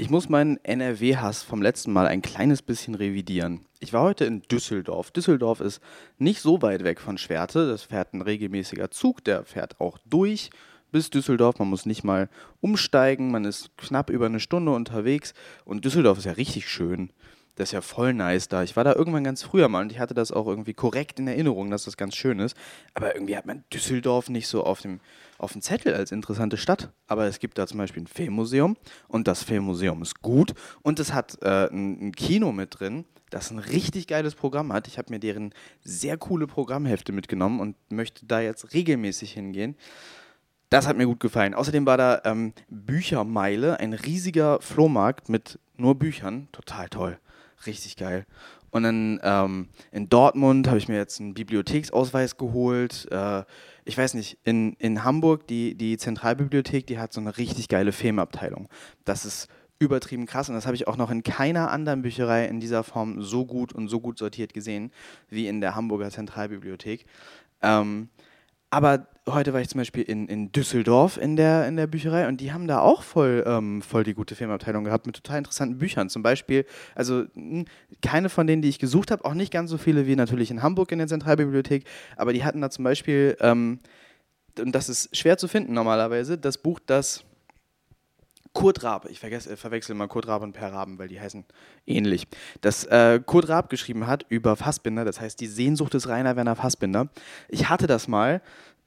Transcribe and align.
Ich 0.00 0.08
muss 0.08 0.30
meinen 0.30 0.56
NRW-Hass 0.62 1.42
vom 1.42 1.60
letzten 1.60 1.92
Mal 1.92 2.06
ein 2.06 2.22
kleines 2.22 2.62
bisschen 2.62 2.94
revidieren. 2.94 3.66
Ich 3.80 3.92
war 3.92 4.00
heute 4.00 4.24
in 4.24 4.40
Düsseldorf. 4.40 5.10
Düsseldorf 5.10 5.60
ist 5.60 5.82
nicht 6.16 6.40
so 6.40 6.62
weit 6.62 6.84
weg 6.84 7.02
von 7.02 7.18
Schwerte. 7.18 7.68
Das 7.68 7.82
fährt 7.82 8.14
ein 8.14 8.22
regelmäßiger 8.22 8.90
Zug, 8.90 9.22
der 9.24 9.44
fährt 9.44 9.78
auch 9.78 9.98
durch 10.06 10.48
bis 10.90 11.10
Düsseldorf. 11.10 11.58
Man 11.58 11.68
muss 11.68 11.84
nicht 11.84 12.02
mal 12.02 12.30
umsteigen. 12.62 13.30
Man 13.30 13.44
ist 13.44 13.76
knapp 13.76 14.08
über 14.08 14.24
eine 14.24 14.40
Stunde 14.40 14.72
unterwegs. 14.72 15.34
Und 15.66 15.84
Düsseldorf 15.84 16.16
ist 16.16 16.24
ja 16.24 16.32
richtig 16.32 16.70
schön. 16.70 17.12
Das 17.60 17.68
ist 17.68 17.72
ja 17.72 17.82
voll 17.82 18.14
nice 18.14 18.48
da. 18.48 18.62
Ich 18.62 18.74
war 18.74 18.84
da 18.84 18.94
irgendwann 18.94 19.22
ganz 19.22 19.42
früher 19.42 19.68
mal 19.68 19.82
und 19.82 19.92
ich 19.92 19.98
hatte 19.98 20.14
das 20.14 20.32
auch 20.32 20.46
irgendwie 20.46 20.72
korrekt 20.72 21.18
in 21.18 21.28
Erinnerung, 21.28 21.70
dass 21.70 21.84
das 21.84 21.98
ganz 21.98 22.16
schön 22.16 22.38
ist. 22.38 22.56
Aber 22.94 23.14
irgendwie 23.14 23.36
hat 23.36 23.44
man 23.44 23.64
Düsseldorf 23.70 24.30
nicht 24.30 24.48
so 24.48 24.64
auf 24.64 24.80
dem, 24.80 25.00
auf 25.36 25.52
dem 25.52 25.60
Zettel 25.60 25.92
als 25.92 26.10
interessante 26.10 26.56
Stadt. 26.56 26.90
Aber 27.06 27.26
es 27.26 27.38
gibt 27.38 27.58
da 27.58 27.66
zum 27.66 27.76
Beispiel 27.76 28.04
ein 28.04 28.06
Filmmuseum 28.06 28.78
und 29.08 29.28
das 29.28 29.42
Filmmuseum 29.42 30.00
ist 30.00 30.22
gut 30.22 30.54
und 30.80 31.00
es 31.00 31.12
hat 31.12 31.36
äh, 31.42 31.68
ein, 31.70 32.08
ein 32.08 32.12
Kino 32.12 32.50
mit 32.50 32.80
drin, 32.80 33.04
das 33.28 33.50
ein 33.50 33.58
richtig 33.58 34.06
geiles 34.06 34.34
Programm 34.34 34.72
hat. 34.72 34.88
Ich 34.88 34.96
habe 34.96 35.12
mir 35.12 35.20
deren 35.20 35.52
sehr 35.84 36.16
coole 36.16 36.46
Programmhefte 36.46 37.12
mitgenommen 37.12 37.60
und 37.60 37.76
möchte 37.90 38.24
da 38.24 38.40
jetzt 38.40 38.72
regelmäßig 38.72 39.34
hingehen. 39.34 39.76
Das 40.70 40.86
hat 40.86 40.96
mir 40.96 41.04
gut 41.04 41.20
gefallen. 41.20 41.52
Außerdem 41.52 41.84
war 41.84 41.98
da 41.98 42.22
ähm, 42.24 42.54
Büchermeile, 42.70 43.80
ein 43.80 43.92
riesiger 43.92 44.62
Flohmarkt 44.62 45.28
mit 45.28 45.58
nur 45.76 45.98
Büchern. 45.98 46.48
Total 46.52 46.88
toll. 46.88 47.18
Richtig 47.66 47.96
geil. 47.96 48.26
Und 48.70 48.84
dann 48.84 49.20
ähm, 49.22 49.68
in 49.90 50.08
Dortmund 50.08 50.68
habe 50.68 50.78
ich 50.78 50.88
mir 50.88 50.96
jetzt 50.96 51.20
einen 51.20 51.34
Bibliotheksausweis 51.34 52.36
geholt. 52.36 53.08
Äh, 53.10 53.44
ich 53.84 53.98
weiß 53.98 54.14
nicht, 54.14 54.38
in, 54.44 54.74
in 54.74 55.02
Hamburg, 55.02 55.46
die, 55.48 55.74
die 55.74 55.96
Zentralbibliothek, 55.96 56.86
die 56.86 56.98
hat 56.98 57.12
so 57.12 57.20
eine 57.20 57.36
richtig 57.36 57.68
geile 57.68 57.92
Filmabteilung. 57.92 58.68
Das 59.04 59.24
ist 59.24 59.48
übertrieben 59.80 60.26
krass 60.26 60.48
und 60.48 60.54
das 60.54 60.66
habe 60.66 60.76
ich 60.76 60.86
auch 60.86 60.98
noch 60.98 61.10
in 61.10 61.22
keiner 61.22 61.70
anderen 61.70 62.02
Bücherei 62.02 62.44
in 62.44 62.60
dieser 62.60 62.84
Form 62.84 63.22
so 63.22 63.46
gut 63.46 63.72
und 63.72 63.88
so 63.88 63.98
gut 63.98 64.18
sortiert 64.18 64.52
gesehen 64.52 64.92
wie 65.30 65.48
in 65.48 65.60
der 65.60 65.74
Hamburger 65.74 66.10
Zentralbibliothek. 66.10 67.06
Ähm, 67.62 68.10
aber 68.70 69.08
heute 69.28 69.52
war 69.52 69.60
ich 69.60 69.68
zum 69.68 69.78
Beispiel 69.78 70.02
in, 70.02 70.28
in 70.28 70.52
Düsseldorf 70.52 71.16
in 71.16 71.36
der, 71.36 71.66
in 71.68 71.76
der 71.76 71.86
Bücherei 71.86 72.26
und 72.28 72.40
die 72.40 72.52
haben 72.52 72.66
da 72.66 72.80
auch 72.80 73.02
voll, 73.02 73.44
ähm, 73.46 73.82
voll 73.82 74.04
die 74.04 74.14
gute 74.14 74.34
Filmabteilung 74.34 74.84
gehabt 74.84 75.06
mit 75.06 75.16
total 75.16 75.38
interessanten 75.38 75.78
Büchern. 75.78 76.08
Zum 76.08 76.22
Beispiel, 76.22 76.64
also 76.94 77.24
mh, 77.34 77.64
keine 78.02 78.28
von 78.28 78.46
denen, 78.46 78.62
die 78.62 78.68
ich 78.68 78.78
gesucht 78.78 79.10
habe, 79.10 79.24
auch 79.24 79.34
nicht 79.34 79.52
ganz 79.52 79.70
so 79.70 79.78
viele 79.78 80.06
wie 80.06 80.16
natürlich 80.16 80.50
in 80.50 80.62
Hamburg 80.62 80.92
in 80.92 80.98
der 80.98 81.08
Zentralbibliothek, 81.08 81.84
aber 82.16 82.32
die 82.32 82.44
hatten 82.44 82.60
da 82.60 82.70
zum 82.70 82.84
Beispiel, 82.84 83.36
ähm, 83.40 83.80
und 84.58 84.74
das 84.74 84.88
ist 84.88 85.16
schwer 85.16 85.38
zu 85.38 85.48
finden 85.48 85.74
normalerweise, 85.74 86.38
das 86.38 86.58
Buch, 86.58 86.80
das 86.84 87.24
Kurt 88.52 88.82
Raab, 88.82 89.06
ich 89.08 89.20
vergesse, 89.20 89.50
äh, 89.50 89.56
verwechsel 89.56 89.94
mal 89.94 90.08
Kurt 90.08 90.26
Raab 90.26 90.42
und 90.42 90.52
Per 90.52 90.72
Raben, 90.72 90.98
weil 90.98 91.08
die 91.08 91.20
heißen 91.20 91.44
ähnlich. 91.86 92.26
Das 92.60 92.84
äh, 92.84 93.20
Kurt 93.24 93.48
Raab 93.48 93.70
geschrieben 93.70 94.06
hat 94.06 94.26
über 94.28 94.56
Fassbinder, 94.56 95.04
das 95.04 95.20
heißt 95.20 95.40
die 95.40 95.46
Sehnsucht 95.46 95.94
des 95.94 96.08
Rainer 96.08 96.36
Werner 96.36 96.56
Fassbinder. 96.56 97.08
Ich 97.48 97.68
hatte 97.68 97.86
das 97.86 98.08
mal, 98.08 98.42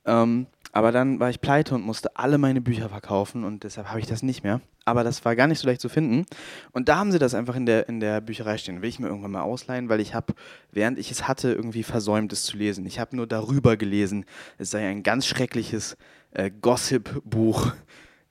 ähm, 0.05 0.47
aber 0.73 0.91
dann 0.91 1.19
war 1.19 1.29
ich 1.29 1.39
pleite 1.39 1.75
und 1.75 1.85
musste 1.85 2.15
alle 2.17 2.39
meine 2.39 2.59
Bücher 2.59 2.89
verkaufen 2.89 3.43
und 3.43 3.63
deshalb 3.63 3.89
habe 3.89 3.99
ich 3.99 4.07
das 4.07 4.23
nicht 4.23 4.43
mehr. 4.43 4.59
Aber 4.85 5.03
das 5.03 5.23
war 5.23 5.35
gar 5.35 5.47
nicht 5.47 5.59
so 5.59 5.67
leicht 5.67 5.79
zu 5.79 5.87
finden. 5.87 6.25
Und 6.71 6.89
da 6.89 6.97
haben 6.97 7.11
sie 7.11 7.19
das 7.19 7.35
einfach 7.35 7.55
in 7.55 7.65
der, 7.65 7.87
in 7.87 7.99
der 7.99 8.19
Bücherei 8.19 8.57
stehen. 8.57 8.81
Will 8.81 8.89
ich 8.89 8.99
mir 8.99 9.07
irgendwann 9.07 9.31
mal 9.31 9.43
ausleihen, 9.43 9.87
weil 9.87 10.01
ich 10.01 10.13
habe, 10.13 10.33
während 10.71 10.97
ich 10.99 11.09
es 11.09 11.27
hatte, 11.27 11.53
irgendwie 11.53 11.83
versäumt, 11.83 12.33
es 12.33 12.43
zu 12.43 12.57
lesen. 12.57 12.85
Ich 12.85 12.99
habe 12.99 13.15
nur 13.15 13.27
darüber 13.27 13.77
gelesen, 13.77 14.25
es 14.57 14.71
sei 14.71 14.89
ein 14.89 15.03
ganz 15.03 15.25
schreckliches 15.25 15.95
äh, 16.31 16.51
Gossip-Buch 16.51 17.73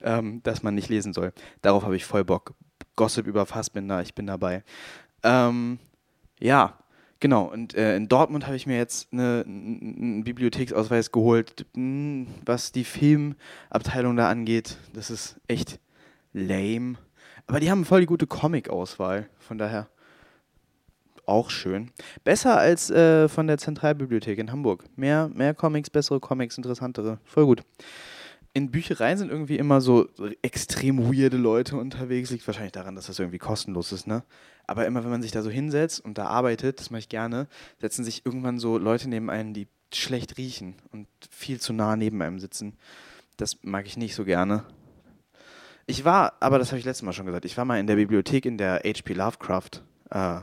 ähm, 0.03 0.41
das 0.43 0.63
man 0.63 0.75
nicht 0.75 0.89
lesen 0.89 1.13
soll. 1.13 1.33
Darauf 1.61 1.83
habe 1.83 1.95
ich 1.95 2.05
voll 2.05 2.23
Bock. 2.23 2.53
Gossip 2.95 3.25
über 3.25 3.45
Fassbinder, 3.45 4.01
ich 4.01 4.13
bin 4.13 4.27
dabei. 4.27 4.63
Ähm, 5.23 5.79
ja, 6.39 6.77
genau. 7.19 7.45
Und 7.45 7.75
äh, 7.75 7.95
in 7.95 8.07
Dortmund 8.07 8.45
habe 8.45 8.55
ich 8.55 8.67
mir 8.67 8.77
jetzt 8.77 9.11
eine, 9.11 9.43
einen 9.45 10.23
Bibliotheksausweis 10.23 11.11
geholt, 11.11 11.65
hm, 11.73 12.27
was 12.45 12.71
die 12.71 12.83
Filmabteilung 12.83 14.15
da 14.15 14.29
angeht. 14.29 14.77
Das 14.93 15.09
ist 15.09 15.39
echt 15.47 15.79
lame. 16.33 16.95
Aber 17.47 17.59
die 17.59 17.71
haben 17.71 17.85
voll 17.85 18.01
die 18.01 18.05
gute 18.05 18.27
Comic-Auswahl. 18.27 19.27
Von 19.39 19.57
daher 19.57 19.87
auch 21.25 21.49
schön. 21.49 21.89
Besser 22.23 22.57
als 22.57 22.91
äh, 22.91 23.29
von 23.29 23.47
der 23.47 23.57
Zentralbibliothek 23.57 24.37
in 24.37 24.51
Hamburg. 24.51 24.85
Mehr, 24.97 25.29
mehr 25.33 25.53
Comics, 25.53 25.89
bessere 25.89 26.19
Comics, 26.19 26.57
interessantere. 26.57 27.19
Voll 27.23 27.45
gut 27.45 27.63
in 28.53 28.69
Büchereien 28.69 29.17
sind 29.17 29.31
irgendwie 29.31 29.57
immer 29.57 29.81
so 29.81 30.07
extrem 30.43 30.99
weirde 31.11 31.37
Leute 31.37 31.75
unterwegs. 31.75 32.29
Liegt 32.29 32.45
wahrscheinlich 32.45 32.71
daran, 32.71 32.95
dass 32.95 33.07
das 33.07 33.17
irgendwie 33.17 33.39
kostenlos 33.39 33.91
ist, 33.91 34.05
ne? 34.05 34.23
Aber 34.67 34.85
immer, 34.85 35.03
wenn 35.03 35.11
man 35.11 35.21
sich 35.21 35.31
da 35.31 35.41
so 35.41 35.49
hinsetzt 35.49 35.99
und 35.99 36.17
da 36.17 36.27
arbeitet, 36.27 36.79
das 36.79 36.91
mache 36.91 36.99
ich 36.99 37.09
gerne, 37.09 37.47
setzen 37.81 38.05
sich 38.05 38.25
irgendwann 38.25 38.59
so 38.59 38.77
Leute 38.77 39.09
neben 39.09 39.29
einen, 39.29 39.53
die 39.53 39.67
schlecht 39.93 40.37
riechen 40.37 40.75
und 40.91 41.07
viel 41.29 41.59
zu 41.59 41.73
nah 41.73 41.95
neben 41.95 42.21
einem 42.21 42.39
sitzen. 42.39 42.77
Das 43.37 43.63
mag 43.63 43.87
ich 43.87 43.97
nicht 43.97 44.15
so 44.15 44.23
gerne. 44.23 44.63
Ich 45.85 46.05
war, 46.05 46.33
aber 46.39 46.59
das 46.59 46.69
habe 46.69 46.79
ich 46.79 46.85
letztes 46.85 47.03
Mal 47.03 47.13
schon 47.13 47.25
gesagt, 47.25 47.45
ich 47.45 47.57
war 47.57 47.65
mal 47.65 47.79
in 47.79 47.87
der 47.87 47.95
Bibliothek, 47.95 48.45
in 48.45 48.57
der 48.57 48.81
H.P. 48.85 49.13
Lovecraft 49.13 49.83
äh, 50.11 50.39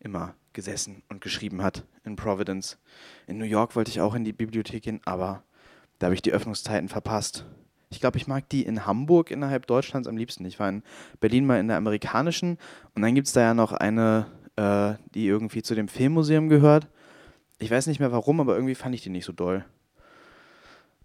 immer 0.00 0.34
gesessen 0.52 1.02
und 1.08 1.20
geschrieben 1.20 1.62
hat, 1.62 1.84
in 2.04 2.16
Providence. 2.16 2.78
In 3.26 3.38
New 3.38 3.44
York 3.44 3.76
wollte 3.76 3.90
ich 3.90 4.00
auch 4.00 4.14
in 4.14 4.24
die 4.24 4.32
Bibliothek 4.32 4.82
gehen, 4.82 5.00
aber 5.04 5.44
da 6.04 6.08
habe 6.08 6.16
ich 6.16 6.20
die 6.20 6.34
Öffnungszeiten 6.34 6.90
verpasst. 6.90 7.46
Ich 7.88 7.98
glaube, 7.98 8.18
ich 8.18 8.26
mag 8.26 8.46
die 8.50 8.62
in 8.62 8.84
Hamburg 8.84 9.30
innerhalb 9.30 9.66
Deutschlands 9.66 10.06
am 10.06 10.18
liebsten. 10.18 10.44
Ich 10.44 10.60
war 10.60 10.68
in 10.68 10.82
Berlin 11.18 11.46
mal 11.46 11.58
in 11.58 11.68
der 11.68 11.78
amerikanischen 11.78 12.58
und 12.94 13.00
dann 13.00 13.14
gibt 13.14 13.26
es 13.26 13.32
da 13.32 13.40
ja 13.40 13.54
noch 13.54 13.72
eine, 13.72 14.26
äh, 14.56 15.02
die 15.14 15.26
irgendwie 15.26 15.62
zu 15.62 15.74
dem 15.74 15.88
Filmmuseum 15.88 16.50
gehört. 16.50 16.88
Ich 17.58 17.70
weiß 17.70 17.86
nicht 17.86 18.00
mehr 18.00 18.12
warum, 18.12 18.38
aber 18.38 18.54
irgendwie 18.54 18.74
fand 18.74 18.94
ich 18.94 19.00
die 19.00 19.08
nicht 19.08 19.24
so 19.24 19.32
doll. 19.32 19.64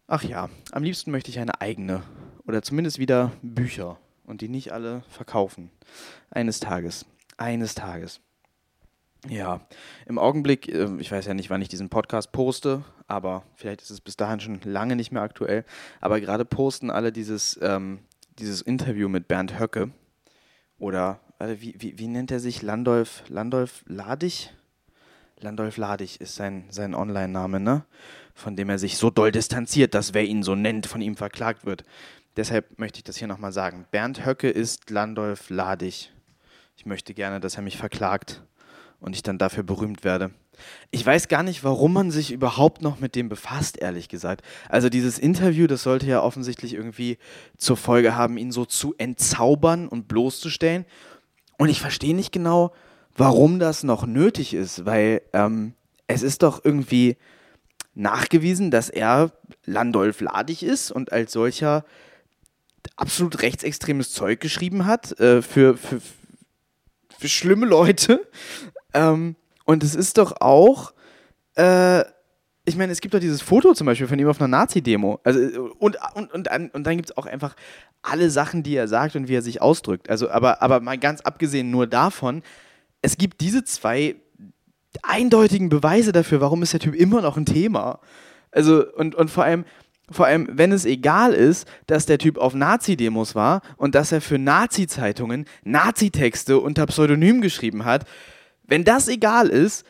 Ach 0.05 0.21
ja, 0.21 0.49
am 0.73 0.83
liebsten 0.83 1.11
möchte 1.11 1.31
ich 1.31 1.39
eine 1.39 1.61
eigene 1.61 2.03
oder 2.45 2.61
zumindest 2.61 2.99
wieder 2.99 3.31
Bücher 3.41 3.99
und 4.25 4.41
die 4.41 4.49
nicht 4.49 4.73
alle 4.73 5.03
verkaufen. 5.07 5.71
Eines 6.29 6.59
Tages. 6.59 7.05
Eines 7.37 7.73
Tages. 7.73 8.19
Ja, 9.27 9.59
im 10.05 10.17
Augenblick, 10.17 10.69
äh, 10.69 10.87
ich 10.99 11.11
weiß 11.11 11.25
ja 11.25 11.33
nicht, 11.33 11.49
wann 11.49 11.61
ich 11.61 11.67
diesen 11.67 11.89
Podcast 11.89 12.31
poste, 12.31 12.83
aber 13.07 13.43
vielleicht 13.55 13.81
ist 13.81 13.89
es 13.89 14.01
bis 14.01 14.15
dahin 14.15 14.39
schon 14.39 14.61
lange 14.63 14.95
nicht 14.95 15.11
mehr 15.11 15.21
aktuell. 15.21 15.65
Aber 15.99 16.21
gerade 16.21 16.45
posten 16.45 16.89
alle 16.89 17.11
dieses, 17.11 17.59
ähm, 17.61 17.99
dieses 18.37 18.61
Interview 18.61 19.09
mit 19.09 19.27
Bernd 19.27 19.59
Höcke. 19.59 19.91
Oder, 20.77 21.19
also 21.37 21.61
wie, 21.61 21.75
wie, 21.77 21.99
wie 21.99 22.07
nennt 22.07 22.31
er 22.31 22.39
sich? 22.39 22.61
Landolf, 22.61 23.23
Landolf 23.27 23.83
Ladig? 23.87 24.51
Landolf 25.41 25.75
Ladig 25.75 26.21
ist 26.21 26.35
sein, 26.35 26.65
sein 26.69 26.95
Online-Name, 26.95 27.59
ne? 27.59 27.83
Von 28.33 28.55
dem 28.55 28.69
er 28.69 28.79
sich 28.79 28.97
so 28.97 29.09
doll 29.09 29.31
distanziert, 29.31 29.93
dass 29.93 30.13
wer 30.13 30.23
ihn 30.23 30.43
so 30.43 30.55
nennt, 30.55 30.85
von 30.85 31.01
ihm 31.01 31.17
verklagt 31.17 31.65
wird. 31.65 31.83
Deshalb 32.37 32.79
möchte 32.79 32.99
ich 32.99 33.03
das 33.03 33.17
hier 33.17 33.27
nochmal 33.27 33.51
sagen. 33.51 33.85
Bernd 33.91 34.25
Höcke 34.25 34.49
ist 34.49 34.89
Landolf 34.89 35.49
Ladig. 35.49 36.13
Ich 36.77 36.85
möchte 36.85 37.13
gerne, 37.13 37.41
dass 37.41 37.55
er 37.55 37.63
mich 37.63 37.75
verklagt 37.77 38.43
und 38.99 39.15
ich 39.15 39.23
dann 39.23 39.37
dafür 39.37 39.63
berühmt 39.63 40.03
werde. 40.03 40.31
Ich 40.91 41.05
weiß 41.05 41.27
gar 41.27 41.43
nicht, 41.43 41.63
warum 41.63 41.93
man 41.93 42.11
sich 42.11 42.31
überhaupt 42.31 42.81
noch 42.81 42.99
mit 42.99 43.15
dem 43.15 43.29
befasst, 43.29 43.77
ehrlich 43.77 44.09
gesagt. 44.09 44.43
Also 44.67 44.89
dieses 44.89 45.17
Interview, 45.17 45.67
das 45.67 45.83
sollte 45.83 46.05
ja 46.05 46.21
offensichtlich 46.21 46.73
irgendwie 46.73 47.17
zur 47.57 47.77
Folge 47.77 48.15
haben, 48.15 48.37
ihn 48.37 48.51
so 48.51 48.65
zu 48.65 48.93
entzaubern 48.97 49.87
und 49.87 50.07
bloßzustellen. 50.07 50.85
Und 51.57 51.69
ich 51.69 51.79
verstehe 51.79 52.15
nicht 52.15 52.31
genau, 52.31 52.73
warum 53.15 53.59
das 53.59 53.83
noch 53.83 54.05
nötig 54.05 54.53
ist, 54.53 54.85
weil 54.85 55.21
ähm, 55.33 55.73
es 56.07 56.23
ist 56.23 56.43
doch 56.43 56.63
irgendwie 56.63 57.17
nachgewiesen, 57.95 58.71
dass 58.71 58.89
er 58.89 59.31
Landolf 59.65 60.21
Ladig 60.21 60.63
ist 60.63 60.91
und 60.91 61.11
als 61.11 61.31
solcher 61.31 61.85
absolut 62.95 63.41
rechtsextremes 63.41 64.11
Zeug 64.11 64.39
geschrieben 64.39 64.85
hat 64.85 65.19
äh, 65.19 65.41
für, 65.41 65.77
für, 65.77 66.01
für 67.17 67.29
schlimme 67.29 67.65
Leute. 67.65 68.25
Ähm, 68.93 69.35
und 69.65 69.83
es 69.83 69.95
ist 69.95 70.17
doch 70.17 70.41
auch, 70.41 70.93
äh, 71.55 72.03
ich 72.65 72.75
meine, 72.75 72.91
es 72.91 73.01
gibt 73.01 73.13
doch 73.13 73.19
dieses 73.19 73.41
Foto 73.41 73.73
zum 73.73 73.85
Beispiel 73.85 74.07
von 74.07 74.19
ihm 74.19 74.27
auf 74.27 74.39
einer 74.39 74.47
Nazi-Demo. 74.47 75.19
Also, 75.23 75.39
und, 75.79 75.97
und, 76.13 76.33
und, 76.33 76.73
und 76.73 76.83
dann 76.83 76.97
gibt 76.97 77.09
es 77.09 77.17
auch 77.17 77.25
einfach 77.25 77.55
alle 78.01 78.29
Sachen, 78.29 78.63
die 78.63 78.75
er 78.75 78.87
sagt 78.87 79.15
und 79.15 79.27
wie 79.27 79.35
er 79.35 79.41
sich 79.41 79.61
ausdrückt. 79.61 80.09
Also, 80.09 80.29
aber, 80.29 80.61
aber 80.61 80.79
mal 80.79 80.97
ganz 80.97 81.21
abgesehen 81.21 81.71
nur 81.71 81.87
davon, 81.87 82.43
es 83.01 83.17
gibt 83.17 83.41
diese 83.41 83.63
zwei 83.63 84.15
eindeutigen 85.03 85.69
Beweise 85.69 86.11
dafür, 86.11 86.41
warum 86.41 86.63
ist 86.63 86.73
der 86.73 86.79
Typ 86.79 86.95
immer 86.95 87.21
noch 87.21 87.37
ein 87.37 87.45
Thema. 87.45 87.99
Also, 88.51 88.85
und, 88.95 89.15
und 89.15 89.29
vor 89.29 89.43
allem, 89.43 89.65
vor 90.11 90.25
allem, 90.25 90.47
wenn 90.51 90.71
es 90.71 90.85
egal 90.85 91.33
ist, 91.33 91.67
dass 91.87 92.05
der 92.05 92.17
Typ 92.17 92.37
auf 92.37 92.55
Nazi-Demos 92.55 93.35
war 93.35 93.61
und 93.77 93.95
dass 93.95 94.11
er 94.11 94.21
für 94.21 94.39
Nazi-Zeitungen 94.39 95.45
Nazi-Texte 95.63 96.59
unter 96.59 96.85
Pseudonym 96.87 97.41
geschrieben 97.41 97.85
hat, 97.85 98.05
wenn 98.69 98.83
das 98.83 99.07
egal 99.07 99.49
ist, 99.49 99.85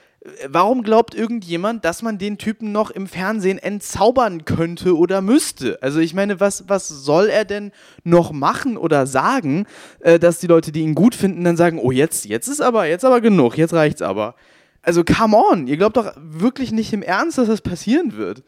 warum 0.47 0.83
glaubt 0.83 1.15
irgendjemand, 1.15 1.85
dass 1.85 2.01
man 2.01 2.17
den 2.17 2.37
Typen 2.37 2.71
noch 2.71 2.91
im 2.91 3.07
Fernsehen 3.07 3.57
entzaubern 3.57 4.45
könnte 4.45 4.97
oder 4.97 5.21
müsste? 5.21 5.81
Also 5.81 5.99
ich 5.99 6.13
meine, 6.13 6.39
was, 6.39 6.67
was 6.67 6.87
soll 6.87 7.27
er 7.27 7.45
denn 7.45 7.71
noch 8.03 8.31
machen 8.31 8.77
oder 8.77 9.07
sagen, 9.07 9.65
äh, 9.99 10.19
dass 10.19 10.39
die 10.39 10.47
Leute, 10.47 10.71
die 10.71 10.81
ihn 10.81 10.95
gut 10.95 11.15
finden, 11.15 11.43
dann 11.43 11.57
sagen, 11.57 11.79
oh 11.79 11.91
jetzt, 11.91 12.25
jetzt 12.25 12.47
ist 12.47 12.61
aber, 12.61 12.85
jetzt 12.85 13.05
aber 13.05 13.21
genug, 13.21 13.57
jetzt 13.57 13.73
reicht's 13.73 14.01
aber. 14.01 14.35
Also 14.81 15.03
come 15.03 15.37
on, 15.37 15.67
ihr 15.67 15.77
glaubt 15.77 15.97
doch 15.97 16.13
wirklich 16.17 16.71
nicht 16.71 16.93
im 16.93 17.01
Ernst, 17.01 17.37
dass 17.37 17.47
das 17.47 17.61
passieren 17.61 18.17
wird. 18.17 18.43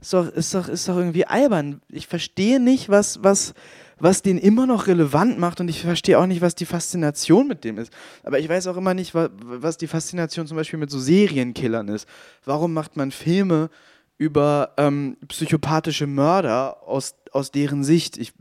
Ist 0.00 0.12
doch, 0.12 0.28
ist 0.28 0.54
doch, 0.54 0.68
ist 0.68 0.88
doch 0.88 0.96
irgendwie 0.96 1.26
albern. 1.26 1.82
Ich 1.88 2.06
verstehe 2.06 2.60
nicht, 2.60 2.88
was, 2.88 3.22
was, 3.22 3.54
was 4.00 4.22
den 4.22 4.38
immer 4.38 4.66
noch 4.66 4.86
relevant 4.86 5.38
macht 5.38 5.60
und 5.60 5.68
ich 5.68 5.82
verstehe 5.82 6.18
auch 6.18 6.26
nicht, 6.26 6.40
was 6.40 6.54
die 6.54 6.66
Faszination 6.66 7.46
mit 7.46 7.64
dem 7.64 7.78
ist. 7.78 7.92
Aber 8.24 8.38
ich 8.38 8.48
weiß 8.48 8.66
auch 8.66 8.76
immer 8.76 8.94
nicht, 8.94 9.14
was 9.14 9.76
die 9.76 9.86
Faszination 9.86 10.46
zum 10.46 10.56
Beispiel 10.56 10.78
mit 10.78 10.90
so 10.90 10.98
Serienkillern 10.98 11.88
ist. 11.88 12.08
Warum 12.44 12.72
macht 12.72 12.96
man 12.96 13.12
Filme 13.12 13.70
über 14.18 14.72
ähm, 14.78 15.16
psychopathische 15.28 16.06
Mörder 16.06 16.82
aus, 16.86 17.14
aus 17.32 17.52
deren 17.52 17.84
Sicht? 17.84 18.16
Ich, 18.16 18.32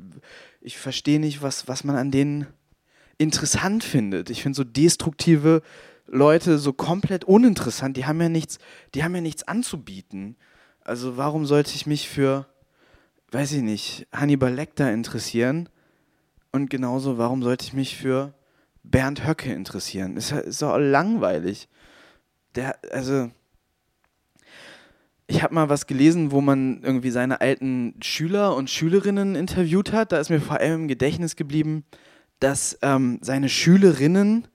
ich 0.62 0.78
verstehe 0.78 1.20
nicht, 1.20 1.42
was, 1.42 1.68
was 1.68 1.84
man 1.84 1.98
an 1.98 2.12
denen 2.12 2.48
interessant 3.18 3.84
findet. 3.84 4.30
Ich 4.30 4.42
finde 4.42 4.56
so 4.56 4.64
destruktive 4.64 5.62
Leute 6.08 6.58
so 6.58 6.74
komplett 6.74 7.26
uninteressant. 7.26 7.98
Die 7.98 8.06
haben 8.06 8.20
ja 8.22 8.30
nichts, 8.30 8.58
die 8.96 9.04
haben 9.04 9.14
ja 9.14 9.22
nichts 9.22 9.44
anzubieten. 9.44 10.38
Also 10.82 11.18
warum 11.18 11.46
sollte 11.46 11.76
ich 11.76 11.86
mich 11.86 12.10
für 12.10 12.48
weiß 13.32 13.54
ich 13.54 13.62
nicht, 13.62 14.08
Hannibal 14.12 14.54
Lecter 14.54 14.92
interessieren. 14.92 15.70
Und 16.52 16.70
genauso, 16.70 17.18
warum 17.18 17.44
sollte 17.44 17.66
ich 17.66 17.74
mich 17.74 17.96
für 17.96 18.34
Bernd 18.84 19.28
Höcke 19.28 19.54
interessieren? 19.54 20.18
Ist, 20.18 20.32
ist 20.32 20.62
doch 20.62 20.78
langweilig. 20.78 21.68
Der, 22.56 22.76
also, 22.92 23.30
ich 25.28 25.44
habe 25.44 25.54
mal 25.54 25.70
was 25.70 25.86
gelesen, 25.86 26.32
wo 26.32 26.42
man 26.42 26.82
irgendwie 26.82 27.12
seine 27.12 27.40
alten 27.40 27.94
Schüler 28.02 28.56
und 28.56 28.70
Schülerinnen 28.70 29.36
interviewt 29.36 29.94
hat. 29.94 30.12
Da 30.12 30.20
ist 30.20 30.30
mir 30.30 30.42
vor 30.42 30.58
allem 30.58 30.82
im 30.82 30.88
Gedächtnis 30.88 31.36
geblieben, 31.36 31.84
dass 32.40 32.80
ähm, 32.82 33.20
seine 33.22 33.50
Schülerinnen 33.50 34.48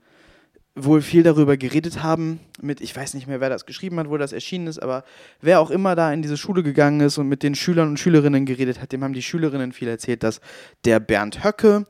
wohl 0.75 1.01
viel 1.01 1.23
darüber 1.23 1.55
geredet 1.55 2.03
haben, 2.03 2.41
mit, 2.61 2.81
ich 2.81 2.93
weiß 2.93 3.13
nicht 3.13 3.27
mehr, 3.27 3.39
wer 3.39 3.49
das 3.49 3.65
geschrieben 3.65 3.97
hat, 3.97 4.09
wo 4.09 4.17
das 4.17 4.33
erschienen 4.33 4.67
ist, 4.67 4.79
aber 4.79 5.05
wer 5.39 5.61
auch 5.61 5.71
immer 5.71 5.95
da 5.95 6.11
in 6.11 6.21
diese 6.21 6.35
Schule 6.35 6.63
gegangen 6.63 6.99
ist 6.99 7.17
und 7.17 7.29
mit 7.29 7.43
den 7.43 7.55
Schülern 7.55 7.89
und 7.89 7.99
Schülerinnen 7.99 8.45
geredet 8.45 8.81
hat, 8.81 8.91
dem 8.91 9.03
haben 9.03 9.13
die 9.13 9.21
Schülerinnen 9.21 9.71
viel 9.71 9.87
erzählt, 9.87 10.21
dass 10.23 10.41
der 10.83 10.99
Bernd 10.99 11.45
Höcke 11.45 11.85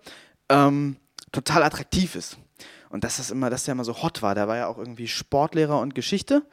ähm, 0.50 0.98
total 1.32 1.64
attraktiv 1.64 2.16
ist. 2.16 2.38
Und 2.90 3.04
dass 3.04 3.18
das 3.18 3.32
immer, 3.32 3.50
dass 3.50 3.66
der 3.66 3.74
immer 3.74 3.84
so 3.84 4.04
hot 4.04 4.22
war. 4.22 4.36
Der 4.36 4.48
war 4.48 4.56
ja 4.56 4.68
auch 4.68 4.78
irgendwie 4.78 5.08
Sportlehrer 5.08 5.80
und 5.80 5.96
Geschichte. 5.96 6.44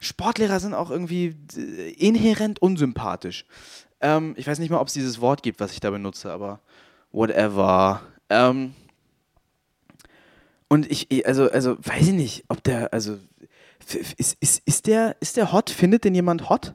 Sportlehrer 0.00 0.60
sind 0.60 0.74
auch 0.74 0.90
irgendwie 0.90 1.36
äh, 1.56 1.90
inhärent 1.92 2.60
unsympathisch. 2.60 3.46
Ähm, 4.00 4.34
ich 4.36 4.46
weiß 4.46 4.58
nicht 4.58 4.70
mal, 4.70 4.80
ob 4.80 4.88
es 4.88 4.94
dieses 4.94 5.20
Wort 5.20 5.42
gibt, 5.42 5.60
was 5.60 5.72
ich 5.72 5.80
da 5.80 5.90
benutze, 5.90 6.32
aber 6.32 6.60
whatever. 7.12 8.02
Ähm, 8.28 8.74
und 10.68 10.90
ich, 10.90 11.26
also, 11.26 11.50
also 11.50 11.76
weiß 11.78 12.08
ich 12.08 12.14
nicht, 12.14 12.44
ob 12.48 12.62
der, 12.64 12.92
also 12.92 13.18
ist, 14.16 14.36
ist, 14.40 14.62
ist, 14.64 14.86
der, 14.86 15.16
ist 15.20 15.36
der 15.36 15.52
hot? 15.52 15.70
Findet 15.70 16.04
den 16.04 16.14
jemand 16.14 16.48
hot? 16.48 16.74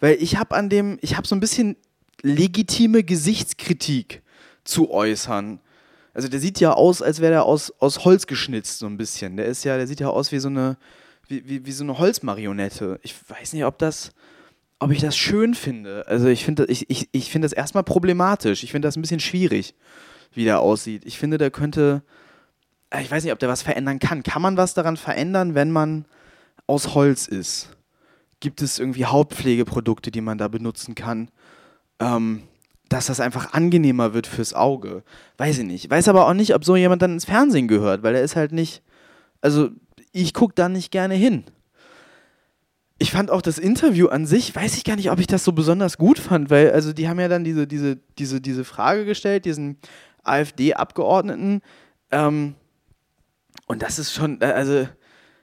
Weil 0.00 0.16
ich 0.20 0.36
habe 0.36 0.54
an 0.54 0.68
dem, 0.68 0.98
ich 1.00 1.16
habe 1.16 1.26
so 1.26 1.34
ein 1.34 1.40
bisschen 1.40 1.76
legitime 2.22 3.02
Gesichtskritik 3.02 4.22
zu 4.64 4.90
äußern. 4.90 5.60
Also 6.14 6.28
der 6.28 6.40
sieht 6.40 6.60
ja 6.60 6.72
aus, 6.72 7.02
als 7.02 7.20
wäre 7.20 7.34
er 7.34 7.44
aus, 7.44 7.72
aus 7.78 8.04
Holz 8.04 8.26
geschnitzt, 8.26 8.78
so 8.78 8.86
ein 8.86 8.96
bisschen. 8.96 9.36
Der 9.36 9.46
ist 9.46 9.64
ja, 9.64 9.76
der 9.76 9.86
sieht 9.86 10.00
ja 10.00 10.08
aus 10.08 10.30
wie 10.30 10.38
so 10.38 10.48
eine, 10.48 10.76
wie, 11.26 11.48
wie, 11.48 11.66
wie 11.66 11.72
so 11.72 11.84
eine 11.84 11.98
Holzmarionette. 11.98 13.00
Ich 13.02 13.14
weiß 13.28 13.54
nicht, 13.54 13.64
ob 13.64 13.78
das, 13.78 14.12
ob 14.78 14.90
ich 14.90 15.00
das 15.00 15.16
schön 15.16 15.54
finde. 15.54 16.06
Also 16.06 16.28
ich 16.28 16.44
finde 16.44 16.66
ich, 16.66 16.88
ich, 16.90 17.08
ich 17.12 17.30
find 17.30 17.44
das 17.44 17.52
erstmal 17.52 17.82
problematisch. 17.82 18.62
Ich 18.62 18.70
finde 18.70 18.86
das 18.86 18.96
ein 18.96 19.02
bisschen 19.02 19.20
schwierig, 19.20 19.74
wie 20.32 20.44
der 20.44 20.60
aussieht. 20.60 21.04
Ich 21.06 21.18
finde, 21.18 21.38
der 21.38 21.50
könnte, 21.50 22.02
ich 23.00 23.10
weiß 23.10 23.24
nicht, 23.24 23.32
ob 23.32 23.38
der 23.38 23.48
was 23.48 23.62
verändern 23.62 23.98
kann. 23.98 24.22
Kann 24.22 24.42
man 24.42 24.56
was 24.56 24.74
daran 24.74 24.96
verändern, 24.96 25.54
wenn 25.54 25.70
man 25.70 26.04
aus 26.66 26.94
Holz 26.94 27.26
ist? 27.26 27.70
Gibt 28.40 28.60
es 28.60 28.78
irgendwie 28.78 29.06
Hautpflegeprodukte, 29.06 30.10
die 30.10 30.20
man 30.20 30.38
da 30.38 30.48
benutzen 30.48 30.94
kann? 30.94 31.30
Ähm, 32.00 32.42
dass 32.92 33.06
das 33.06 33.20
einfach 33.20 33.54
angenehmer 33.54 34.12
wird 34.12 34.26
fürs 34.26 34.52
Auge. 34.52 35.02
Weiß 35.38 35.58
ich 35.58 35.64
nicht. 35.64 35.88
Weiß 35.88 36.08
aber 36.08 36.26
auch 36.26 36.34
nicht, 36.34 36.54
ob 36.54 36.64
so 36.64 36.76
jemand 36.76 37.00
dann 37.00 37.14
ins 37.14 37.24
Fernsehen 37.24 37.68
gehört, 37.68 38.02
weil 38.02 38.14
er 38.14 38.22
ist 38.22 38.36
halt 38.36 38.52
nicht. 38.52 38.82
Also, 39.40 39.70
ich 40.12 40.34
gucke 40.34 40.54
da 40.54 40.68
nicht 40.68 40.90
gerne 40.90 41.14
hin. 41.14 41.44
Ich 42.98 43.10
fand 43.10 43.30
auch 43.30 43.42
das 43.42 43.58
Interview 43.58 44.08
an 44.08 44.26
sich, 44.26 44.54
weiß 44.54 44.76
ich 44.76 44.84
gar 44.84 44.96
nicht, 44.96 45.10
ob 45.10 45.18
ich 45.18 45.26
das 45.26 45.42
so 45.42 45.52
besonders 45.52 45.96
gut 45.96 46.18
fand, 46.18 46.50
weil, 46.50 46.70
also, 46.70 46.92
die 46.92 47.08
haben 47.08 47.18
ja 47.18 47.28
dann 47.28 47.44
diese, 47.44 47.66
diese, 47.66 47.98
diese, 48.18 48.40
diese 48.40 48.64
Frage 48.64 49.06
gestellt, 49.06 49.46
diesen 49.46 49.78
AfD-Abgeordneten, 50.22 51.62
ähm, 52.10 52.54
und 53.72 53.80
das 53.80 53.98
ist 53.98 54.12
schon, 54.12 54.38
äh, 54.42 54.44
also, 54.44 54.86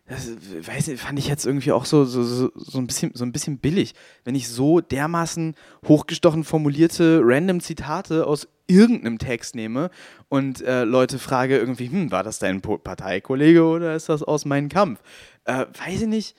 das 0.07 0.29
weiß 0.67 0.87
nicht, 0.87 1.01
fand 1.01 1.17
ich 1.17 1.27
jetzt 1.27 1.47
irgendwie 1.47 1.71
auch 1.71 1.85
so, 1.85 2.05
so, 2.05 2.21
so, 2.21 2.51
so, 2.53 2.77
ein 2.77 2.85
bisschen, 2.85 3.11
so 3.15 3.25
ein 3.25 3.31
bisschen 3.31 3.57
billig, 3.57 3.95
wenn 4.23 4.35
ich 4.35 4.49
so 4.49 4.81
dermaßen 4.81 5.55
hochgestochen 5.87 6.43
formulierte 6.43 7.21
random 7.23 7.59
Zitate 7.59 8.27
aus 8.27 8.47
irgendeinem 8.67 9.17
Text 9.17 9.55
nehme 9.55 9.89
und 10.29 10.61
äh, 10.61 10.83
Leute 10.83 11.17
frage 11.17 11.57
irgendwie, 11.57 11.89
hm, 11.89 12.11
war 12.11 12.21
das 12.21 12.37
dein 12.37 12.61
Parteikollege 12.61 13.63
oder 13.63 13.95
ist 13.95 14.09
das 14.09 14.21
aus 14.21 14.45
meinem 14.45 14.69
Kampf? 14.69 15.01
Äh, 15.45 15.65
weiß 15.87 16.01
ich 16.01 16.07
nicht, 16.07 16.37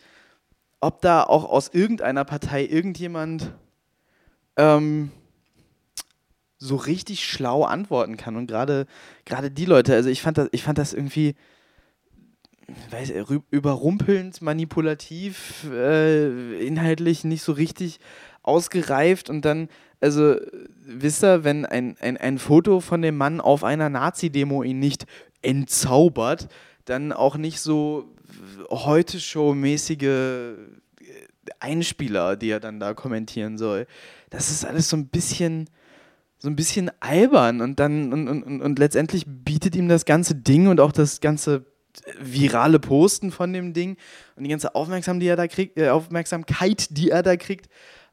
ob 0.81 1.01
da 1.01 1.25
auch 1.25 1.45
aus 1.45 1.71
irgendeiner 1.75 2.25
Partei 2.25 2.65
irgendjemand 2.67 3.53
ähm, 4.57 5.11
so 6.57 6.77
richtig 6.77 7.25
schlau 7.25 7.65
antworten 7.65 8.17
kann. 8.17 8.37
Und 8.37 8.47
gerade 8.47 8.87
die 9.51 9.65
Leute, 9.65 9.95
also 9.95 10.09
ich 10.09 10.23
fand 10.23 10.39
das, 10.39 10.49
ich 10.53 10.63
fand 10.63 10.79
das 10.79 10.93
irgendwie 10.93 11.35
weiß, 12.91 13.13
überrumpelnd, 13.51 14.43
manipulativ, 14.43 15.67
äh, 15.73 16.65
inhaltlich 16.65 17.25
nicht 17.25 17.43
so 17.43 17.53
richtig 17.53 18.01
ausgereift 18.43 19.31
und 19.31 19.45
dann, 19.45 19.69
also 20.01 20.37
wisst 20.83 21.23
ihr, 21.25 21.45
wenn 21.45 21.67
ein, 21.67 21.97
ein, 22.01 22.17
ein 22.17 22.39
Foto 22.39 22.81
von 22.81 23.03
dem 23.03 23.17
Mann 23.17 23.41
auf 23.41 23.65
einer 23.65 23.89
Nazi-Demo 23.89 24.63
ihn 24.63 24.79
nicht 24.79 25.07
entzaubert, 25.43 26.49
dann 26.85 27.13
auch 27.13 27.37
nicht 27.37 27.61
so 27.61 28.15
heute 28.71 29.21
Show-mäßige 29.21 30.55
Einspieler, 31.59 32.37
die 32.37 32.51
er 32.51 32.61
dann 32.61 32.81
da 32.81 32.95
kommentieren 32.95 33.59
soll. 33.59 33.87
Das 34.31 34.51
ist 34.51 34.65
alles 34.65 34.89
so 34.89 34.97
ein 34.97 35.09
bisschen 35.09 35.69
so 36.43 36.49
ein 36.49 36.57
bisschen 36.57 36.91
albern 37.01 37.61
und 37.61 37.79
dann 37.81 38.13
und, 38.15 38.27
und, 38.27 38.63
und 38.63 38.79
letztendlich 38.79 39.25
bietet 39.27 39.77
ihm 39.77 39.89
das 39.89 40.07
ganze 40.07 40.35
Ding 40.35 40.69
und 40.69 40.81
auch 40.81 40.93
das 40.93 41.21
ganze 41.21 41.67
virale 42.18 42.78
Posten 42.78 43.32
von 43.32 43.52
dem 43.52 43.73
Ding 43.73 43.97
und 44.37 44.44
die 44.44 44.50
ganze 44.50 44.75
Aufmerksam, 44.75 45.20
die 45.20 45.26
er 45.26 45.37
da 45.37 45.47
kriegt, 45.47 45.78
äh, 45.78 45.88
Aufmerksamkeit, 45.88 46.97
die 46.97 47.11
er 47.11 47.23
da 47.23 47.37
kriegt, 47.37 47.68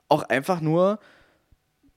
auch 0.08 0.24
einfach 0.24 0.62
nur 0.62 1.00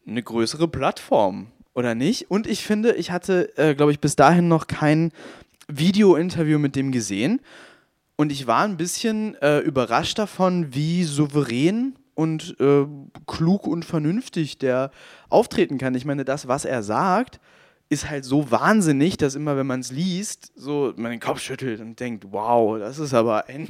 eine 0.07 0.23
größere 0.23 0.69
Plattform, 0.69 1.49
oder 1.75 1.95
nicht? 1.95 2.31
Und 2.31 2.47
ich 2.47 2.65
finde, 2.65 2.95
ich 2.95 3.11
hatte, 3.11 3.57
äh, 3.57 3.75
glaube 3.75 3.93
ich, 3.93 4.01
bis 4.01 4.17
dahin 4.17 4.49
noch 4.49 4.67
kein 4.67 5.13
Video-Interview 5.69 6.59
mit 6.59 6.77
dem 6.77 6.93
gesehen. 6.93 7.41
Und 8.17 8.33
ich 8.33 8.47
war 8.47 8.65
ein 8.65 8.77
bisschen 8.77 9.35
äh, 9.37 9.61
überrascht 9.61 10.19
davon, 10.19 10.75
wie 10.75 11.05
souverän 11.05 11.97
und 12.15 12.57
äh, 12.61 12.87
klug 13.27 13.67
und 13.67 13.85
vernünftig 13.85 14.59
der 14.59 14.91
auftreten 15.31 15.79
kann. 15.79 15.95
Ich 15.95 16.05
meine, 16.05 16.25
das, 16.25 16.49
was 16.49 16.65
er 16.65 16.83
sagt, 16.83 17.41
ist 17.91 18.09
halt 18.09 18.25
so 18.25 18.51
wahnsinnig, 18.51 19.17
dass 19.17 19.35
immer, 19.35 19.57
wenn 19.57 19.67
man 19.67 19.81
es 19.81 19.91
liest, 19.91 20.53
so 20.55 20.95
man 20.97 21.11
den 21.11 21.21
Kopf 21.21 21.41
schüttelt 21.41 21.81
und 21.81 21.99
denkt, 21.99 22.25
wow, 22.31 22.79
das 22.79 22.99
ist 23.01 23.13
aber 23.13 23.49
ein 23.49 23.69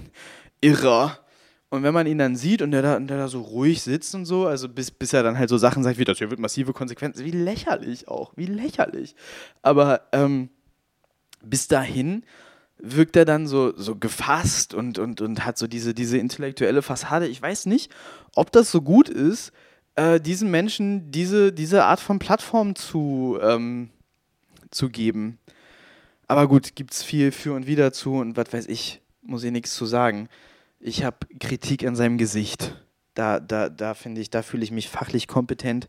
Irrer. 0.60 1.18
Und 1.70 1.82
wenn 1.82 1.94
man 1.94 2.06
ihn 2.06 2.18
dann 2.18 2.36
sieht 2.36 2.62
und 2.62 2.70
der 2.72 2.82
da, 2.82 2.96
und 2.96 3.06
der 3.06 3.16
da 3.16 3.28
so 3.28 3.40
ruhig 3.40 3.80
sitzt 3.80 4.14
und 4.14 4.26
so, 4.26 4.46
also 4.46 4.68
bis, 4.68 4.90
bis 4.90 5.14
er 5.14 5.22
dann 5.22 5.38
halt 5.38 5.48
so 5.48 5.56
Sachen 5.56 5.82
sagt 5.82 5.98
wie, 5.98 6.04
das 6.04 6.18
hier 6.18 6.28
wird 6.28 6.38
massive 6.38 6.74
Konsequenzen, 6.74 7.24
wie 7.24 7.30
lächerlich 7.30 8.08
auch, 8.08 8.32
wie 8.36 8.46
lächerlich. 8.46 9.14
Aber 9.62 10.02
ähm, 10.12 10.50
bis 11.42 11.68
dahin 11.68 12.24
wirkt 12.76 13.16
er 13.16 13.24
dann 13.24 13.46
so, 13.46 13.74
so 13.76 13.96
gefasst 13.96 14.74
und, 14.74 14.98
und, 14.98 15.22
und 15.22 15.46
hat 15.46 15.56
so 15.56 15.66
diese, 15.66 15.94
diese 15.94 16.18
intellektuelle 16.18 16.82
Fassade. 16.82 17.26
Ich 17.26 17.40
weiß 17.40 17.66
nicht, 17.66 17.90
ob 18.34 18.52
das 18.52 18.70
so 18.70 18.82
gut 18.82 19.08
ist, 19.08 19.52
äh, 19.94 20.20
diesen 20.20 20.50
Menschen 20.50 21.10
diese, 21.10 21.52
diese 21.52 21.84
Art 21.84 22.00
von 22.00 22.18
Plattform 22.18 22.74
zu, 22.74 23.38
ähm, 23.40 23.90
zu 24.70 24.88
geben. 24.88 25.38
Aber 26.26 26.46
gut, 26.48 26.76
gibt 26.76 26.92
es 26.92 27.02
viel 27.02 27.32
für 27.32 27.54
und 27.54 27.66
wieder 27.66 27.92
zu 27.92 28.14
und 28.14 28.36
was 28.36 28.52
weiß 28.52 28.66
ich, 28.66 29.00
muss 29.22 29.44
ich 29.44 29.50
nichts 29.50 29.74
zu 29.74 29.86
sagen. 29.86 30.28
Ich 30.78 31.04
habe 31.04 31.18
Kritik 31.38 31.84
an 31.86 31.96
seinem 31.96 32.18
Gesicht. 32.18 32.76
Da, 33.14 33.40
da, 33.40 33.68
da 33.68 33.94
finde 33.94 34.20
ich, 34.20 34.30
da 34.30 34.42
fühle 34.42 34.62
ich 34.62 34.70
mich 34.70 34.88
fachlich 34.88 35.26
kompetent, 35.26 35.88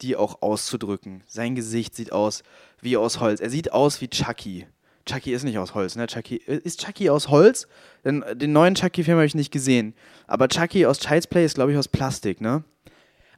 die 0.00 0.16
auch 0.16 0.42
auszudrücken. 0.42 1.22
Sein 1.26 1.54
Gesicht 1.54 1.94
sieht 1.94 2.12
aus 2.12 2.42
wie 2.80 2.96
aus 2.96 3.20
Holz. 3.20 3.40
Er 3.40 3.50
sieht 3.50 3.72
aus 3.72 4.00
wie 4.00 4.08
Chucky. 4.08 4.66
Chucky 5.06 5.32
ist 5.32 5.42
nicht 5.42 5.58
aus 5.58 5.74
Holz, 5.74 5.96
ne? 5.96 6.06
Chucky, 6.06 6.36
ist 6.36 6.80
Chucky 6.80 7.10
aus 7.10 7.28
Holz? 7.28 7.66
Den, 8.04 8.24
den 8.34 8.52
neuen 8.52 8.74
Chucky-Film 8.74 9.16
habe 9.16 9.26
ich 9.26 9.34
nicht 9.34 9.50
gesehen. 9.50 9.94
Aber 10.26 10.48
Chucky 10.48 10.86
aus 10.86 11.00
Child's 11.00 11.26
Play 11.26 11.44
ist, 11.44 11.54
glaube 11.54 11.72
ich, 11.72 11.78
aus 11.78 11.88
Plastik, 11.88 12.40
ne? 12.40 12.62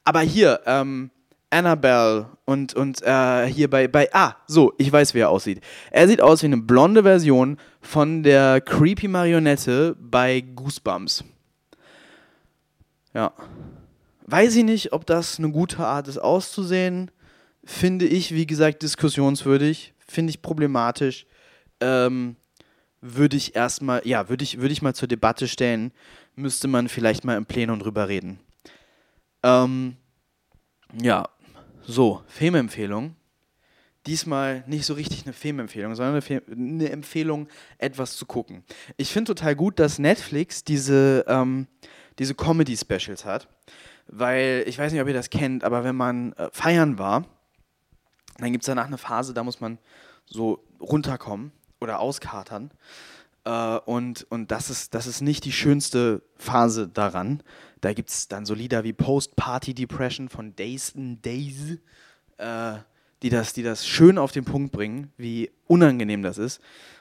Aber 0.04 0.20
hier, 0.20 0.60
ähm, 0.66 1.10
Annabelle 1.52 2.30
und, 2.44 2.74
und 2.74 3.02
äh, 3.02 3.46
hier 3.46 3.68
bei, 3.68 3.86
bei. 3.88 4.08
Ah, 4.12 4.36
so, 4.46 4.72
ich 4.78 4.90
weiß, 4.90 5.14
wie 5.14 5.20
er 5.20 5.30
aussieht. 5.30 5.60
Er 5.90 6.08
sieht 6.08 6.20
aus 6.20 6.42
wie 6.42 6.46
eine 6.46 6.56
blonde 6.56 7.02
Version 7.02 7.58
von 7.80 8.22
der 8.22 8.60
creepy 8.60 9.08
Marionette 9.08 9.96
bei 10.00 10.40
Goosebumps. 10.40 11.24
Ja. 13.14 13.32
Weiß 14.26 14.56
ich 14.56 14.64
nicht, 14.64 14.92
ob 14.92 15.04
das 15.06 15.38
eine 15.38 15.50
gute 15.50 15.84
Art 15.84 16.08
ist 16.08 16.18
auszusehen. 16.18 17.10
Finde 17.64 18.06
ich, 18.06 18.32
wie 18.34 18.46
gesagt, 18.46 18.82
diskussionswürdig. 18.82 19.94
Finde 20.06 20.30
ich 20.30 20.42
problematisch. 20.42 21.26
Ähm, 21.80 22.36
würde 23.00 23.36
ich 23.36 23.54
erstmal, 23.54 24.00
ja, 24.06 24.28
würde 24.28 24.44
ich, 24.44 24.60
würde 24.60 24.72
ich 24.72 24.80
mal 24.80 24.94
zur 24.94 25.08
Debatte 25.08 25.48
stellen. 25.48 25.92
Müsste 26.34 26.68
man 26.68 26.88
vielleicht 26.88 27.24
mal 27.24 27.36
im 27.36 27.44
Plenum 27.44 27.78
drüber 27.78 28.08
reden. 28.08 28.40
Ähm, 29.42 29.96
ja, 31.00 31.28
so, 31.84 32.22
Filmempfehlung. 32.26 33.16
Diesmal 34.06 34.64
nicht 34.66 34.84
so 34.84 34.94
richtig 34.94 35.24
eine 35.24 35.32
Filmempfehlung, 35.32 35.94
sondern 35.94 36.14
eine, 36.14 36.22
Film 36.22 36.42
eine 36.50 36.90
Empfehlung, 36.90 37.48
etwas 37.78 38.16
zu 38.16 38.26
gucken. 38.26 38.64
Ich 38.96 39.12
finde 39.12 39.34
total 39.34 39.54
gut, 39.54 39.78
dass 39.78 39.98
Netflix 40.00 40.64
diese, 40.64 41.24
ähm, 41.28 41.68
diese 42.18 42.34
Comedy-Specials 42.34 43.24
hat, 43.24 43.48
weil 44.08 44.64
ich 44.66 44.78
weiß 44.78 44.92
nicht, 44.92 45.00
ob 45.00 45.06
ihr 45.06 45.14
das 45.14 45.30
kennt, 45.30 45.62
aber 45.62 45.84
wenn 45.84 45.94
man 45.94 46.32
äh, 46.32 46.48
feiern 46.52 46.98
war, 46.98 47.26
dann 48.38 48.50
gibt 48.50 48.64
es 48.64 48.66
danach 48.66 48.86
eine 48.86 48.98
Phase, 48.98 49.34
da 49.34 49.44
muss 49.44 49.60
man 49.60 49.78
so 50.26 50.64
runterkommen 50.80 51.52
oder 51.80 52.00
auskatern. 52.00 52.72
Äh, 53.44 53.76
und 53.84 54.26
und 54.30 54.50
das, 54.50 54.70
ist, 54.70 54.94
das 54.94 55.06
ist 55.06 55.20
nicht 55.20 55.44
die 55.44 55.52
schönste 55.52 56.22
Phase 56.36 56.88
daran. 56.88 57.42
Da 57.82 57.92
gibt 57.92 58.10
es 58.10 58.28
dann 58.28 58.46
so 58.46 58.54
Lieder 58.54 58.84
wie 58.84 58.92
Post-Party 58.92 59.74
Depression 59.74 60.28
von 60.28 60.54
Days 60.54 60.94
and 60.96 61.24
Days, 61.24 61.78
äh, 62.38 62.74
die, 63.22 63.28
das, 63.28 63.52
die 63.52 63.64
das 63.64 63.86
schön 63.86 64.18
auf 64.18 64.30
den 64.30 64.44
Punkt 64.44 64.72
bringen, 64.72 65.12
wie 65.16 65.50
unangenehm 65.66 66.22
das 66.22 66.38
ist. 66.38 66.60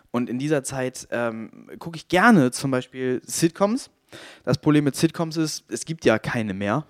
Und 0.09 0.27
in 0.27 0.39
dieser 0.39 0.63
Zeit 0.63 1.07
ähm, 1.11 1.69
gucke 1.77 1.97
ich 1.97 2.07
gerne 2.07 2.49
zum 2.49 2.71
Beispiel 2.71 3.21
Sitcoms. 3.23 3.91
Das 4.43 4.57
Problem 4.57 4.83
mit 4.83 4.95
Sitcoms 4.95 5.37
ist, 5.37 5.65
es 5.69 5.85
gibt 5.85 6.03
ja 6.03 6.17
keine 6.17 6.55
mehr. 6.55 6.85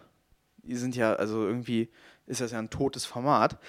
Die 0.63 0.75
sind 0.75 0.95
ja, 0.95 1.13
also 1.13 1.45
irgendwie 1.45 1.89
ist 2.27 2.39
das 2.39 2.51
ja 2.51 2.59
ein 2.59 2.69
totes 2.69 3.03
Format. 3.03 3.59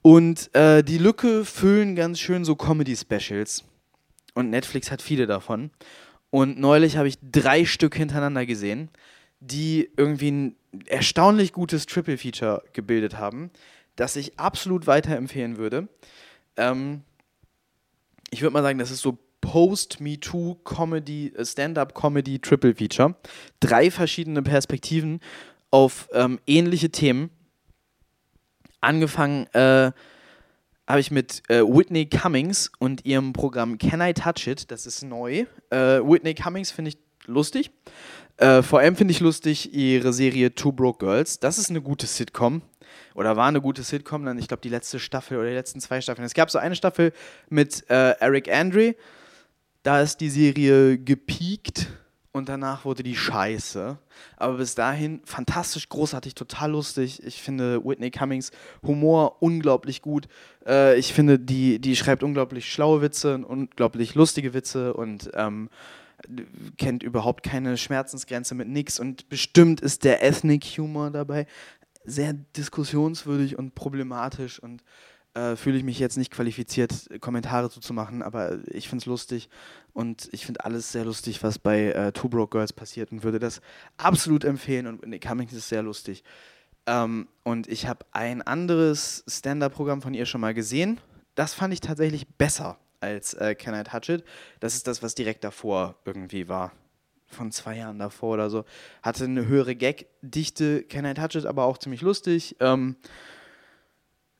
Und 0.00 0.52
äh, 0.54 0.82
die 0.82 0.98
Lücke 0.98 1.44
füllen 1.44 1.94
ganz 1.94 2.18
schön 2.18 2.46
so 2.46 2.56
Comedy-Specials. 2.56 3.64
Und 4.32 4.48
Netflix 4.48 4.90
hat 4.90 5.02
viele 5.02 5.26
davon. 5.26 5.70
Und 6.30 6.58
neulich 6.58 6.96
habe 6.96 7.08
ich 7.08 7.18
drei 7.20 7.66
Stück 7.66 7.94
hintereinander 7.94 8.46
gesehen, 8.46 8.88
die 9.42 9.90
irgendwie 9.96 10.30
ein 10.30 10.56
erstaunlich 10.86 11.52
gutes 11.52 11.86
Triple-Feature 11.86 12.62
gebildet 12.72 13.18
haben, 13.18 13.50
das 13.96 14.16
ich 14.16 14.38
absolut 14.38 14.86
weiterempfehlen 14.86 15.58
würde. 15.58 15.88
Ähm, 16.56 17.02
ich 18.30 18.40
würde 18.40 18.54
mal 18.54 18.62
sagen, 18.62 18.78
das 18.78 18.90
ist 18.90 19.00
so 19.00 19.18
Post-MeToo-Comedy, 19.40 21.34
äh, 21.36 21.44
Stand-Up-Comedy 21.44 22.38
Triple-Feature. 22.38 23.16
Drei 23.60 23.90
verschiedene 23.90 24.42
Perspektiven 24.42 25.20
auf 25.70 26.08
ähm, 26.12 26.38
ähnliche 26.46 26.90
Themen 26.90 27.30
angefangen 28.80 29.46
äh, 29.54 29.92
habe 30.86 31.00
ich 31.00 31.10
mit 31.10 31.42
äh, 31.48 31.62
Whitney 31.62 32.06
Cummings 32.06 32.70
und 32.78 33.04
ihrem 33.04 33.32
Programm 33.32 33.78
Can 33.78 34.00
I 34.00 34.12
Touch 34.12 34.46
It? 34.46 34.70
Das 34.70 34.86
ist 34.86 35.02
neu. 35.02 35.46
Äh, 35.70 36.00
Whitney 36.00 36.34
Cummings 36.34 36.70
finde 36.70 36.90
ich 36.90 36.98
lustig. 37.26 37.70
Äh, 38.36 38.62
vor 38.62 38.80
allem 38.80 38.96
finde 38.96 39.12
ich 39.12 39.20
lustig 39.20 39.74
ihre 39.74 40.12
Serie 40.12 40.54
Two 40.54 40.72
Broke 40.72 41.04
Girls. 41.04 41.38
Das 41.38 41.58
ist 41.58 41.70
eine 41.70 41.80
gute 41.80 42.06
Sitcom. 42.06 42.62
Oder 43.14 43.36
war 43.36 43.48
eine 43.48 43.60
gute 43.60 43.82
Sitcom, 43.82 44.24
dann 44.24 44.38
ich 44.38 44.48
glaube 44.48 44.62
die 44.62 44.68
letzte 44.68 44.98
Staffel 44.98 45.38
oder 45.38 45.48
die 45.48 45.54
letzten 45.54 45.80
zwei 45.80 46.00
Staffeln. 46.00 46.24
Es 46.24 46.34
gab 46.34 46.50
so 46.50 46.58
eine 46.58 46.76
Staffel 46.76 47.12
mit 47.48 47.88
äh, 47.90 48.12
Eric 48.20 48.52
Andre. 48.52 48.94
Da 49.82 50.00
ist 50.00 50.20
die 50.20 50.30
Serie 50.30 50.98
gepiekt 50.98 51.88
und 52.32 52.48
danach 52.48 52.84
wurde 52.84 53.02
die 53.02 53.16
scheiße. 53.16 53.98
Aber 54.36 54.56
bis 54.56 54.74
dahin 54.74 55.20
fantastisch, 55.24 55.88
großartig, 55.88 56.34
total 56.34 56.70
lustig. 56.70 57.22
Ich 57.24 57.42
finde 57.42 57.84
Whitney 57.84 58.10
Cummings 58.10 58.50
Humor 58.82 59.42
unglaublich 59.42 60.00
gut. 60.00 60.26
Äh, 60.66 60.98
ich 60.98 61.12
finde, 61.12 61.38
die, 61.38 61.78
die 61.78 61.96
schreibt 61.96 62.22
unglaublich 62.22 62.72
schlaue 62.72 63.02
Witze 63.02 63.34
und 63.34 63.44
unglaublich 63.44 64.14
lustige 64.14 64.54
Witze 64.54 64.94
und 64.94 65.30
ähm, 65.34 65.68
kennt 66.78 67.02
überhaupt 67.02 67.42
keine 67.42 67.76
Schmerzensgrenze 67.76 68.54
mit 68.54 68.68
nix. 68.68 68.98
Und 68.98 69.28
bestimmt 69.28 69.80
ist 69.80 70.04
der 70.04 70.22
Ethnic 70.22 70.64
Humor 70.78 71.10
dabei 71.10 71.46
sehr 72.04 72.32
diskussionswürdig 72.32 73.58
und 73.58 73.74
problematisch 73.74 74.58
und 74.58 74.82
äh, 75.34 75.56
fühle 75.56 75.78
ich 75.78 75.84
mich 75.84 75.98
jetzt 75.98 76.18
nicht 76.18 76.30
qualifiziert, 76.30 77.08
Kommentare 77.20 77.70
zu 77.70 77.94
machen, 77.94 78.22
aber 78.22 78.58
ich 78.68 78.88
finde 78.88 79.02
es 79.02 79.06
lustig 79.06 79.48
und 79.92 80.28
ich 80.32 80.44
finde 80.44 80.64
alles 80.64 80.92
sehr 80.92 81.04
lustig, 81.04 81.42
was 81.42 81.58
bei 81.58 81.92
äh, 81.92 82.12
Two 82.12 82.28
Broke 82.28 82.50
Girls 82.56 82.72
passiert 82.72 83.12
und 83.12 83.22
würde 83.22 83.38
das 83.38 83.60
absolut 83.96 84.44
empfehlen 84.44 84.86
und 84.86 85.06
Nick 85.06 85.22
Cummings 85.22 85.52
ist 85.52 85.68
sehr 85.68 85.82
lustig. 85.82 86.22
Ähm, 86.86 87.28
und 87.44 87.66
ich 87.68 87.86
habe 87.86 88.04
ein 88.12 88.42
anderes 88.42 89.24
Stand-Up-Programm 89.26 90.02
von 90.02 90.14
ihr 90.14 90.26
schon 90.26 90.40
mal 90.40 90.54
gesehen. 90.54 91.00
Das 91.34 91.54
fand 91.54 91.72
ich 91.72 91.80
tatsächlich 91.80 92.28
besser 92.28 92.78
als 93.02 93.34
äh, 93.34 93.54
Touch 93.54 94.08
It. 94.08 94.24
Das 94.60 94.74
ist 94.74 94.86
das, 94.86 95.02
was 95.02 95.14
direkt 95.14 95.44
davor 95.44 95.96
irgendwie 96.04 96.48
war. 96.48 96.72
Von 97.26 97.50
zwei 97.50 97.78
Jahren 97.78 97.98
davor 97.98 98.34
oder 98.34 98.50
so. 98.50 98.64
Hatte 99.02 99.24
eine 99.24 99.46
höhere 99.46 99.74
Gag-Dichte, 99.74 100.84
Touch 100.88 101.34
It, 101.34 101.46
aber 101.46 101.64
auch 101.64 101.78
ziemlich 101.78 102.02
lustig. 102.02 102.56
Ähm, 102.60 102.96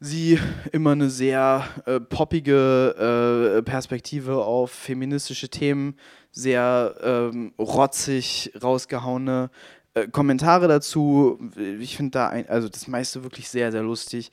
sie 0.03 0.39
immer 0.73 0.93
eine 0.93 1.11
sehr 1.11 1.65
äh, 1.87 2.01
poppige 2.01 3.59
äh, 3.59 3.63
Perspektive 3.63 4.45
auf 4.45 4.71
feministische 4.71 5.49
Themen, 5.49 5.97
sehr 6.33 6.97
ähm, 7.03 7.55
rotzig 7.59 8.53
rausgehauene 8.63 9.51
äh, 9.95 10.09
Kommentare 10.09 10.69
dazu. 10.69 11.39
Ich 11.57 11.97
finde 11.97 12.13
da 12.13 12.29
ein, 12.29 12.49
also 12.49 12.69
das 12.69 12.89
meiste 12.89 13.23
wirklich 13.23 13.49
sehr, 13.49 13.71
sehr 13.73 13.83
lustig. 13.83 14.31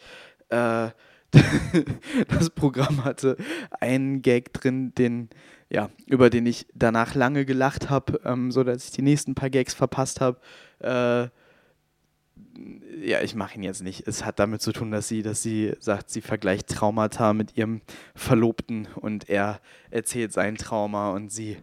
Das 2.28 2.50
Programm 2.50 3.04
hatte 3.04 3.38
einen 3.80 4.22
Gag 4.22 4.54
drin, 4.54 4.94
den, 4.96 5.30
ja, 5.70 5.90
über 6.08 6.30
den 6.30 6.46
ich 6.46 6.68
danach 6.74 7.16
lange 7.16 7.46
gelacht 7.46 7.90
habe, 7.90 8.20
ähm, 8.26 8.52
sodass 8.52 8.86
ich 8.86 8.92
die 8.92 9.02
nächsten 9.02 9.36
paar 9.36 9.50
Gags 9.50 9.74
verpasst 9.74 10.22
habe 10.22 10.40
äh, 10.80 11.30
ja, 13.02 13.22
ich 13.22 13.36
mache 13.36 13.56
ihn 13.56 13.64
jetzt 13.64 13.84
nicht. 13.84 14.08
Es 14.08 14.26
hat 14.26 14.40
damit 14.40 14.62
zu 14.62 14.72
tun, 14.72 14.92
dass 14.92 15.08
sie, 15.08 15.22
dass 15.22 15.42
sie 15.42 15.74
sagt, 15.80 16.10
sie 16.10 16.22
vergleicht 16.22 16.68
Traumata 16.68 17.34
mit 17.34 17.58
ihrem 17.58 17.82
Verlobten 18.16 18.88
und 18.96 19.30
er 19.30 19.62
erzählt 19.90 20.34
sein 20.34 20.56
Trauma 20.56 21.12
und 21.12 21.32
sie 21.32 21.58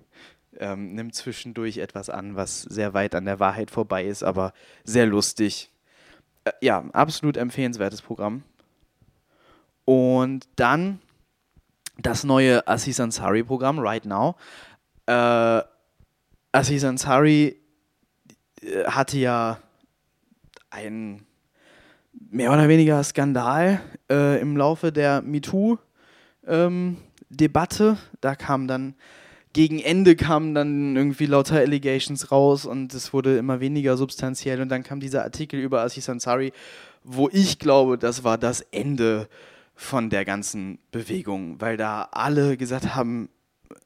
ähm, 0.59 0.95
nimmt 0.95 1.15
zwischendurch 1.15 1.79
etwas 1.79 2.09
an, 2.09 2.37
was 2.37 2.63
sehr 2.63 2.95
weit 2.95 3.15
an 3.15 3.27
der 3.27 3.41
Wahrheit 3.41 3.71
vorbei 3.71 4.05
ist, 4.07 4.23
aber 4.23 4.53
sehr 4.85 5.07
lustig. 5.07 5.71
Äh, 6.45 6.53
ja, 6.63 6.85
absolut 6.93 7.37
empfehlenswertes 7.37 8.01
Programm. 8.01 8.43
Und 9.87 10.47
dann 10.57 11.01
das 11.97 12.25
neue 12.25 12.69
Aziz 12.69 13.01
Ansari-Programm, 13.01 13.79
Right 13.79 14.05
Now. 14.05 14.37
Äh, 15.07 15.63
Aziz 16.53 16.85
Ansari 16.85 17.57
äh, 18.61 18.85
hatte 18.85 19.19
ja 19.19 19.59
ein 20.69 21.25
mehr 22.31 22.53
oder 22.53 22.69
weniger 22.69 23.03
Skandal 23.03 23.81
äh, 24.11 24.39
im 24.41 24.57
Laufe 24.57 24.93
der 24.93 25.23
MeToo-Debatte. 25.23 27.85
Ähm, 27.85 27.97
da 28.21 28.35
kam 28.35 28.69
dann 28.69 28.95
gegen 29.53 29.79
Ende 29.79 30.17
kamen 30.17 30.55
dann 30.55 30.97
irgendwie 30.97 31.25
lauter 31.25 31.57
Allegations 31.57 32.31
raus 32.31 32.67
und 32.67 32.93
es 32.93 33.15
wurde 33.15 33.39
immer 33.39 33.61
weniger 33.61 33.97
substanziell 33.97 34.61
und 34.61 34.69
dann 34.69 34.83
kam 34.83 35.01
dieser 35.01 35.23
Artikel 35.23 35.59
über 35.59 35.81
Aziz 35.81 36.11
Ansari, 36.11 36.53
wo 37.03 37.31
ich 37.33 37.59
glaube, 37.59 37.97
das 37.97 38.23
war 38.23 38.37
das 38.37 38.61
Ende 38.61 39.31
von 39.77 40.11
der 40.11 40.25
ganzen 40.25 40.79
Bewegung, 40.91 41.61
weil 41.61 41.77
da 41.77 42.09
alle 42.11 42.57
gesagt 42.57 42.95
haben, 42.95 43.29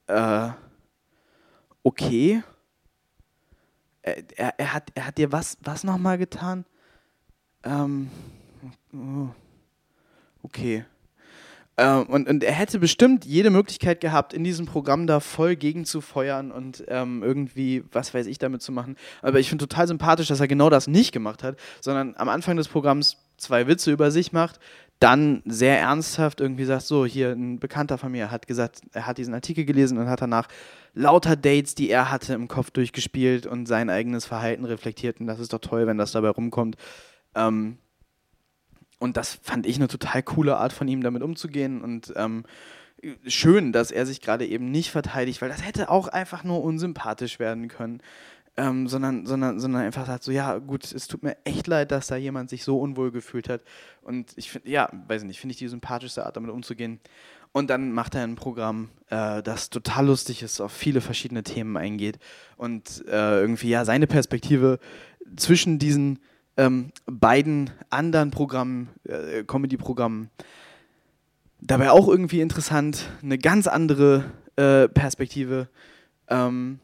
äh, 0.07 0.49
okay, 1.83 2.43
er, 4.03 4.59
er, 4.59 4.73
hat, 4.73 4.91
er 4.95 5.07
hat 5.07 5.19
dir 5.19 5.33
was, 5.33 5.59
was 5.63 5.85
nochmal 5.85 6.17
getan? 6.17 6.65
Ähm, 7.65 8.09
oh, 8.95 9.29
okay. 10.43 10.85
Ähm, 11.77 12.05
und, 12.05 12.29
und 12.29 12.45
er 12.45 12.53
hätte 12.53 12.79
bestimmt 12.79 13.25
jede 13.25 13.51
Möglichkeit 13.51 14.01
gehabt, 14.01 14.33
in 14.33 14.45
diesem 14.45 14.67
Programm 14.67 15.07
da 15.07 15.21
voll 15.21 15.57
gegen 15.57 15.85
zu 15.85 16.01
feuern 16.01 16.53
und 16.53 16.85
ähm, 16.89 17.23
irgendwie, 17.23 17.85
was 17.93 18.15
weiß 18.15 18.27
ich, 18.27 18.39
damit 18.39 18.63
zu 18.63 18.73
machen. 18.73 18.97
Aber 19.23 19.41
ich 19.41 19.49
finde 19.49 19.67
total 19.67 19.89
sympathisch, 19.89 20.29
dass 20.29 20.41
er 20.41 20.49
genau 20.49 20.71
das 20.71 20.87
nicht 20.87 21.13
gemacht 21.13 21.43
hat, 21.43 21.59
sondern 21.81 22.15
am 22.17 22.29
Anfang 22.29 22.57
des 22.57 22.69
Programms 22.69 23.17
zwei 23.37 23.67
Witze 23.67 23.91
über 23.91 24.11
sich 24.11 24.33
macht, 24.33 24.61
dann 25.01 25.43
sehr 25.47 25.81
ernsthaft 25.81 26.41
irgendwie 26.41 26.67
sagt, 26.67 26.83
so, 26.83 27.07
hier 27.07 27.33
ein 27.33 27.59
Bekannter 27.59 27.97
von 27.97 28.13
mir 28.13 28.31
hat 28.31 28.47
gesagt, 28.47 28.83
er 28.93 29.07
hat 29.07 29.17
diesen 29.19 29.33
Artikel 29.35 29.65
gelesen 29.65 29.97
und 29.99 30.09
hat 30.09 30.21
danach 30.21 30.47
lauter 30.93 31.37
Dates, 31.37 31.75
die 31.75 31.89
er 31.89 32.11
hatte, 32.11 32.35
im 32.35 32.49
Kopf 32.49 32.71
durchgespielt 32.71 33.47
und 33.47 33.67
sein 33.67 33.89
eigenes 33.89 34.27
Verhalten 34.27 34.67
reflektiert. 34.67 35.19
Und 35.19 35.27
das 35.27 35.41
ist 35.41 35.55
doch 35.55 35.59
toll, 35.59 35.87
wenn 35.87 35.97
das 35.97 36.13
dabei 36.13 36.29
rumkommt. 36.29 36.77
Ähm, 37.35 37.79
und 38.99 39.17
das 39.17 39.39
fand 39.43 39.67
ich 39.67 39.77
eine 39.77 39.89
total 39.89 40.23
coole 40.23 40.59
Art 40.59 40.75
von 40.75 40.87
ihm, 40.87 41.03
damit 41.03 41.23
umzugehen. 41.23 41.81
Und 41.81 42.13
ähm, 42.17 42.45
schön, 43.27 43.73
dass 43.73 43.91
er 43.91 44.05
sich 44.05 44.21
gerade 44.21 44.47
eben 44.47 44.71
nicht 44.71 44.91
verteidigt, 44.91 45.41
weil 45.41 45.49
das 45.49 45.65
hätte 45.65 45.89
auch 45.89 46.09
einfach 46.09 46.45
nur 46.45 46.63
unsympathisch 46.63 47.39
werden 47.39 47.69
können 47.69 48.03
ähm, 48.61 48.89
sondern, 48.89 49.25
sondern, 49.25 49.59
sondern 49.59 49.83
einfach 49.83 50.07
sagt 50.07 50.23
so, 50.23 50.31
ja 50.31 50.59
gut, 50.59 50.93
es 50.93 51.09
tut 51.09 51.23
mir 51.23 51.35
echt 51.45 51.67
leid, 51.67 51.91
dass 51.91 52.09
da 52.09 52.17
jemand 52.17 52.51
sich 52.51 52.63
so 52.63 52.79
unwohl 52.79 53.11
gefühlt 53.11 53.49
hat. 53.49 53.63
Und 54.03 54.33
ich 54.37 54.51
finde, 54.51 54.69
ja, 54.69 54.91
weiß 55.09 55.25
nicht, 55.25 55.41
finde 55.41 55.53
ich 55.53 55.59
die 55.59 55.69
sympathischste 55.69 56.27
Art, 56.27 56.37
damit 56.37 56.51
umzugehen. 56.51 57.01
Und 57.53 57.71
dann 57.71 57.93
macht 57.93 58.15
er 58.15 58.23
ein 58.23 58.37
Programm, 58.37 58.91
äh, 59.09 59.43
das 59.43 59.71
total 59.71 60.07
lustig 60.07 60.43
ist, 60.43 60.61
auf 60.61 60.73
viele 60.73 61.01
verschiedene 61.01 61.43
Themen 61.43 61.79
eingeht 61.79 62.19
und 62.59 63.03
äh, 63.09 63.41
irgendwie 63.41 63.71
ja 63.71 63.87
seine 63.87 64.07
Perspektive 64.07 64.79
zwischen 65.37 65.79
diesen 65.79 66.19
ähm, 66.59 66.93
beiden 67.07 67.71
anderen 67.89 68.31
Programmen, 68.31 68.91
äh, 69.05 69.43
Comedy-Programmen, 69.43 70.29
dabei 71.63 71.91
auch 71.91 72.09
irgendwie 72.09 72.43
interessant, 72.43 73.09
eine 73.23 73.39
ganz 73.39 73.67
andere 73.67 74.31
äh, 74.57 74.87
Perspektive. 74.89 75.69
Ähm, 76.29 76.79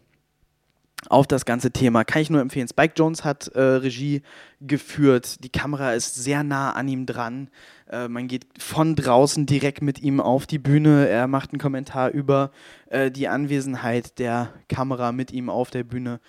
auf 1.08 1.26
das 1.26 1.44
ganze 1.44 1.70
Thema. 1.70 2.04
Kann 2.04 2.22
ich 2.22 2.30
nur 2.30 2.40
empfehlen. 2.40 2.68
Spike 2.68 2.94
Jones 2.96 3.24
hat 3.24 3.48
äh, 3.48 3.60
Regie 3.60 4.22
geführt. 4.60 5.44
Die 5.44 5.48
Kamera 5.48 5.92
ist 5.92 6.14
sehr 6.14 6.42
nah 6.42 6.72
an 6.72 6.88
ihm 6.88 7.06
dran. 7.06 7.48
Äh, 7.90 8.08
man 8.08 8.28
geht 8.28 8.46
von 8.58 8.96
draußen 8.96 9.46
direkt 9.46 9.82
mit 9.82 10.02
ihm 10.02 10.20
auf 10.20 10.46
die 10.46 10.58
Bühne. 10.58 11.08
Er 11.08 11.28
macht 11.28 11.52
einen 11.52 11.60
Kommentar 11.60 12.10
über 12.10 12.50
äh, 12.88 13.10
die 13.10 13.28
Anwesenheit 13.28 14.18
der 14.18 14.52
Kamera 14.68 15.12
mit 15.12 15.32
ihm 15.32 15.48
auf 15.50 15.70
der 15.70 15.84
Bühne. 15.84 16.20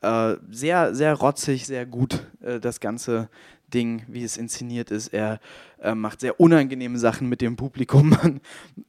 Äh, 0.00 0.36
sehr, 0.50 0.94
sehr 0.94 1.14
rotzig, 1.14 1.66
sehr 1.66 1.86
gut 1.86 2.26
äh, 2.42 2.60
das 2.60 2.80
ganze 2.80 3.28
Ding, 3.74 4.04
wie 4.06 4.22
es 4.22 4.36
inszeniert 4.36 4.90
ist. 4.90 5.08
Er 5.08 5.40
äh, 5.82 5.94
macht 5.94 6.20
sehr 6.20 6.38
unangenehme 6.40 6.98
Sachen 6.98 7.28
mit 7.28 7.40
dem 7.40 7.56
Publikum. 7.56 8.08
Man 8.22 8.40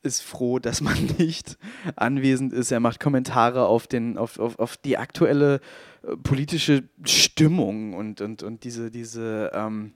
ist 0.03 0.21
froh, 0.21 0.59
dass 0.59 0.81
man 0.81 0.97
nicht 1.17 1.57
anwesend 1.95 2.53
ist. 2.53 2.71
Er 2.71 2.79
macht 2.79 2.99
Kommentare 2.99 3.65
auf, 3.65 3.87
den, 3.87 4.17
auf, 4.17 4.39
auf, 4.39 4.59
auf 4.59 4.77
die 4.77 4.97
aktuelle 4.97 5.59
äh, 6.03 6.15
politische 6.17 6.83
Stimmung 7.03 7.93
und, 7.93 8.21
und, 8.21 8.43
und 8.43 8.63
diese, 8.63 8.91
diese, 8.91 9.51
ähm, 9.53 9.93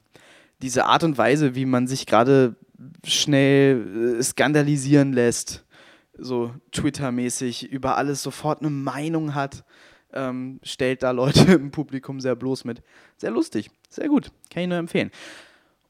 diese 0.62 0.86
Art 0.86 1.04
und 1.04 1.18
Weise, 1.18 1.56
wie 1.56 1.66
man 1.66 1.88
sich 1.88 2.06
gerade 2.06 2.56
schnell 3.06 4.18
äh, 4.20 4.24
skandalisieren 4.24 5.14
lässt, 5.14 5.66
so 6.18 6.54
Twitter-mäßig, 6.72 7.72
über 7.72 7.96
alles 7.96 8.24
sofort 8.24 8.60
eine 8.60 8.72
Meinung 8.72 9.36
hat 9.36 9.64
ähm, 10.14 10.60
stellt 10.64 11.04
da 11.04 11.12
Leute 11.12 11.42
im 11.54 11.72
Publikum 11.72 12.20
sehr 12.20 12.36
bloß 12.36 12.66
mit. 12.66 12.82
Sehr 13.18 13.32
lustig, 13.32 13.70
sehr 13.90 14.08
gut, 14.08 14.32
kann 14.50 14.64
ich 14.64 14.70
nur 14.70 14.78
empfehlen. 14.78 15.12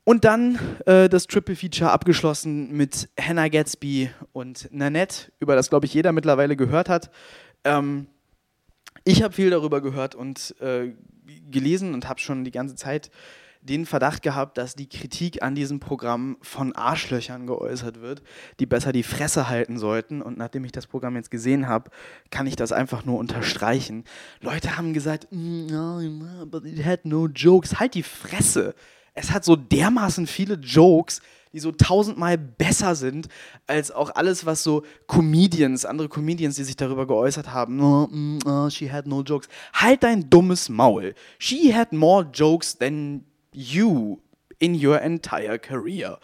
Und 0.03 0.25
dann 0.25 0.57
äh, 0.85 1.07
das 1.07 1.27
Triple 1.27 1.55
Feature 1.55 1.91
abgeschlossen 1.91 2.71
mit 2.75 3.09
Hannah 3.19 3.47
Gatsby 3.47 4.09
und 4.31 4.67
Nanette, 4.71 5.31
über 5.39 5.55
das, 5.55 5.69
glaube 5.69 5.85
ich, 5.85 5.93
jeder 5.93 6.11
mittlerweile 6.11 6.55
gehört 6.55 6.89
hat. 6.89 7.11
Ähm, 7.63 8.07
ich 9.03 9.21
habe 9.21 9.33
viel 9.33 9.49
darüber 9.51 9.81
gehört 9.81 10.15
und 10.15 10.55
äh, 10.61 10.93
gelesen 11.51 11.93
und 11.93 12.09
habe 12.09 12.19
schon 12.19 12.43
die 12.43 12.51
ganze 12.51 12.75
Zeit 12.75 13.11
den 13.61 13.85
Verdacht 13.85 14.21
gehabt, 14.21 14.57
dass 14.57 14.75
die 14.75 14.87
Kritik 14.87 15.43
an 15.43 15.53
diesem 15.53 15.79
Programm 15.79 16.37
von 16.41 16.73
Arschlöchern 16.73 17.45
geäußert 17.45 18.01
wird, 18.01 18.21
die 18.59 18.65
besser 18.65 18.91
die 18.91 19.03
Fresse 19.03 19.49
halten 19.49 19.77
sollten. 19.77 20.21
Und 20.21 20.37
nachdem 20.37 20.63
ich 20.65 20.71
das 20.71 20.87
Programm 20.87 21.15
jetzt 21.15 21.31
gesehen 21.31 21.67
habe, 21.67 21.91
kann 22.31 22.47
ich 22.47 22.55
das 22.55 22.71
einfach 22.71 23.05
nur 23.05 23.19
unterstreichen. 23.19 24.05
Leute 24.41 24.77
haben 24.77 24.93
gesagt, 24.93 25.27
no, 25.31 25.99
but 26.45 26.65
it 26.65 26.85
had 26.85 27.05
no 27.05 27.27
jokes. 27.27 27.79
Halt 27.79 27.95
die 27.95 28.03
Fresse. 28.03 28.75
Es 29.13 29.31
hat 29.31 29.43
so 29.43 29.57
dermaßen 29.57 30.27
viele 30.27 30.53
Jokes, 30.53 31.21
die 31.51 31.59
so 31.59 31.71
tausendmal 31.71 32.37
besser 32.37 32.95
sind 32.95 33.27
als 33.67 33.91
auch 33.91 34.15
alles, 34.15 34.45
was 34.45 34.63
so 34.63 34.83
Comedians, 35.07 35.83
andere 35.83 36.07
Comedians, 36.07 36.55
die 36.55 36.63
sich 36.63 36.77
darüber 36.77 37.07
geäußert 37.07 37.51
haben. 37.51 37.81
Oh, 37.81 38.07
oh, 38.45 38.69
she 38.69 38.89
had 38.91 39.07
no 39.07 39.21
jokes. 39.21 39.49
Halt 39.73 40.03
dein 40.03 40.29
dummes 40.29 40.69
Maul. 40.69 41.15
She 41.39 41.75
had 41.75 41.91
more 41.91 42.25
jokes 42.31 42.77
than 42.77 43.25
you 43.51 44.21
in 44.59 44.75
your 44.75 45.01
entire 45.01 45.57
career. 45.57 46.19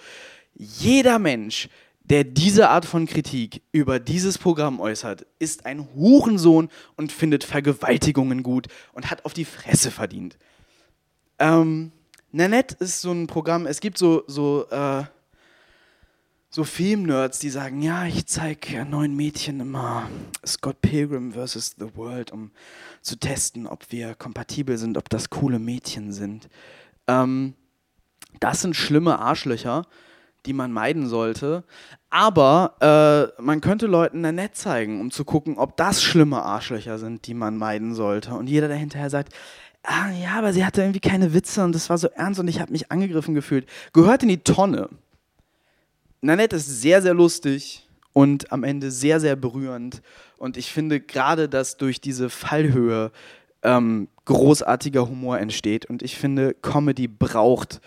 Jeder 0.54 1.20
Mensch, 1.20 1.70
der 2.04 2.24
diese 2.24 2.70
Art 2.70 2.86
von 2.86 3.08
Kritik 3.08 3.62
über 3.72 4.00
dieses 4.00 4.38
Programm 4.38 4.80
äußert, 4.80 5.26
ist 5.40 5.66
ein 5.66 5.88
Hurensohn 5.96 6.70
und 6.96 7.12
findet 7.12 7.44
Vergewaltigungen 7.44 8.44
gut 8.44 8.68
und 8.94 9.10
hat 9.10 9.26
auf 9.26 9.34
die 9.34 9.46
Fresse 9.46 9.92
verdient. 9.92 10.38
Ähm, 11.40 11.92
Nanette 12.32 12.76
ist 12.80 13.02
so 13.02 13.12
ein 13.12 13.28
Programm, 13.28 13.66
es 13.66 13.80
gibt 13.80 13.98
so, 13.98 14.24
so, 14.28 14.68
äh, 14.70 15.04
so 16.50 16.64
Filmnerds, 16.64 17.40
die 17.40 17.50
sagen, 17.50 17.82
ja, 17.82 18.06
ich 18.06 18.28
zeige 18.28 18.86
neuen 18.86 19.16
Mädchen 19.16 19.60
immer 19.60 20.10
Scott 20.46 20.82
Pilgrim 20.82 21.34
vs. 21.34 21.76
The 21.78 21.96
World, 21.96 22.32
um 22.32 22.52
zu 23.02 23.18
testen, 23.18 23.68
ob 23.68 23.92
wir 23.92 24.16
kompatibel 24.16 24.78
sind, 24.78 24.98
ob 24.98 25.10
das 25.10 25.30
coole 25.30 25.60
Mädchen 25.60 26.14
sind. 26.14 26.50
Ähm, 27.08 27.54
das 28.40 28.62
sind 28.62 28.76
schlimme 28.76 29.20
Arschlöcher, 29.20 29.86
die 30.46 30.54
man 30.54 30.72
meiden 30.72 31.08
sollte. 31.08 31.64
Aber 32.10 33.34
äh, 33.38 33.42
man 33.42 33.62
könnte 33.62 33.88
Leuten 33.88 34.24
ein 34.26 34.36
Netz 34.36 34.62
zeigen, 34.62 35.02
um 35.02 35.12
zu 35.12 35.26
gucken, 35.26 35.58
ob 35.58 35.78
das 35.78 36.02
schlimme 36.04 36.42
Arschlöcher 36.44 36.98
sind, 36.98 37.28
die 37.28 37.34
man 37.34 37.58
meiden 37.58 37.94
sollte. 37.94 38.34
Und 38.36 38.48
jeder, 38.48 38.68
der 38.68 38.78
hinterher 38.78 39.10
sagt, 39.10 39.34
ah, 39.84 40.10
ja, 40.12 40.38
aber 40.38 40.54
sie 40.54 40.66
hatte 40.66 40.82
irgendwie 40.82 41.00
keine 41.00 41.34
Witze 41.34 41.64
und 41.64 41.74
das 41.74 41.90
war 41.90 41.98
so 41.98 42.08
ernst 42.08 42.40
und 42.40 42.48
ich 42.48 42.60
habe 42.60 42.72
mich 42.72 42.92
angegriffen 42.92 43.36
gefühlt, 43.36 43.68
gehört 43.94 44.24
in 44.24 44.30
die 44.30 44.44
Tonne. 44.44 44.90
Nanette 46.22 46.56
ist 46.56 46.82
sehr, 46.82 47.02
sehr 47.02 47.14
lustig 47.14 47.88
und 48.14 48.52
am 48.52 48.64
Ende 48.64 48.92
sehr, 48.92 49.20
sehr 49.20 49.36
berührend. 49.36 50.02
Und 50.38 50.58
ich 50.58 50.72
finde 50.72 51.00
gerade, 51.00 51.50
dass 51.50 51.78
durch 51.78 52.02
diese 52.02 52.30
Fallhöhe 52.30 53.12
ähm, 53.66 54.08
großartiger 54.26 55.10
Humor 55.10 55.40
entsteht. 55.40 55.86
Und 55.86 56.04
ich 56.04 56.18
finde, 56.18 56.54
Comedy 56.54 57.08
braucht 57.08 57.82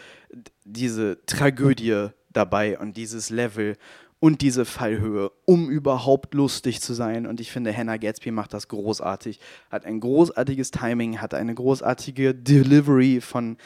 diese 0.65 1.25
Tragödie 1.25 2.09
dabei 2.33 2.79
und 2.79 2.97
dieses 2.97 3.31
Level 3.31 3.77
und 4.21 4.43
diese 4.43 4.65
Fallhöhe, 4.65 5.31
um 5.45 5.71
überhaupt 5.71 6.35
lustig 6.35 6.81
zu 6.81 6.93
sein. 6.93 7.27
Und 7.27 7.41
ich 7.41 7.53
finde, 7.53 7.75
Hannah 7.75 7.97
Gatsby 7.97 8.33
macht 8.33 8.53
das 8.53 8.69
großartig. 8.69 9.41
Hat 9.71 9.87
ein 9.87 10.01
großartiges 10.01 10.73
Timing, 10.73 11.21
hat 11.21 11.35
eine 11.35 11.55
großartige 11.55 12.35
Delivery 12.35 13.21
von 13.21 13.57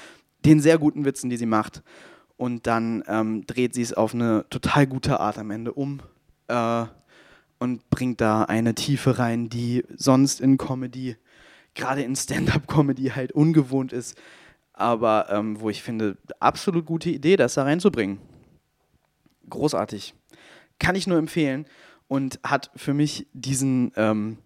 den 0.45 0.61
sehr 0.61 0.79
guten 0.79 1.05
Witzen, 1.05 1.31
die 1.31 1.39
sie 1.39 1.47
macht. 1.47 1.83
Und 2.37 2.67
dann 2.67 3.03
ähm, 3.07 3.47
dreht 3.47 3.75
sie 3.75 3.83
es 3.83 3.95
auf 3.95 4.15
eine 4.15 4.45
total 4.51 4.87
gute 4.87 5.21
Art 5.21 5.39
am 5.39 5.51
Ende 5.51 5.73
um 5.73 6.01
äh, 6.49 6.85
und 7.59 7.89
bringt 7.89 8.21
da 8.21 8.43
eine 8.43 8.75
Tiefe 8.75 9.19
rein, 9.19 9.49
die 9.49 9.85
sonst 9.97 10.41
in 10.41 10.59
Comedy 10.59 11.17
gerade 11.75 12.03
in 12.03 12.17
Stand-up-Comedy 12.17 13.09
halt 13.11 13.33
ungewohnt 13.33 13.93
ist. 13.93 14.17
Aber 14.73 15.27
ähm, 15.31 15.61
wo 15.61 15.71
ich 15.71 15.83
finde, 15.83 16.17
absolut 16.41 16.87
gute 16.87 17.11
Idee, 17.11 17.37
das 17.37 17.55
da 17.55 17.63
reinzubringen. 17.65 18.19
Großartig. 19.49 20.15
Kann 20.79 20.95
ich 20.95 21.07
nur 21.07 21.19
empfehlen 21.19 21.67
und 22.09 22.41
hat 22.43 22.71
für 22.77 22.95
mich 22.95 23.27
diesen 23.33 23.93
ähm, 23.97 24.39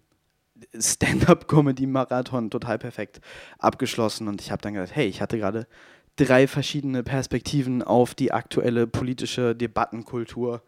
Stand-up-Comedy-Marathon 0.77 2.49
total 2.49 2.77
perfekt 2.77 3.21
abgeschlossen. 3.59 4.27
Und 4.27 4.41
ich 4.41 4.51
habe 4.51 4.61
dann 4.61 4.73
gedacht, 4.73 4.95
hey, 4.95 5.07
ich 5.07 5.21
hatte 5.21 5.37
gerade 5.37 5.67
drei 6.15 6.47
verschiedene 6.47 7.03
Perspektiven 7.03 7.83
auf 7.83 8.15
die 8.15 8.31
aktuelle 8.31 8.87
politische 8.87 9.55
Debattenkultur 9.55 10.61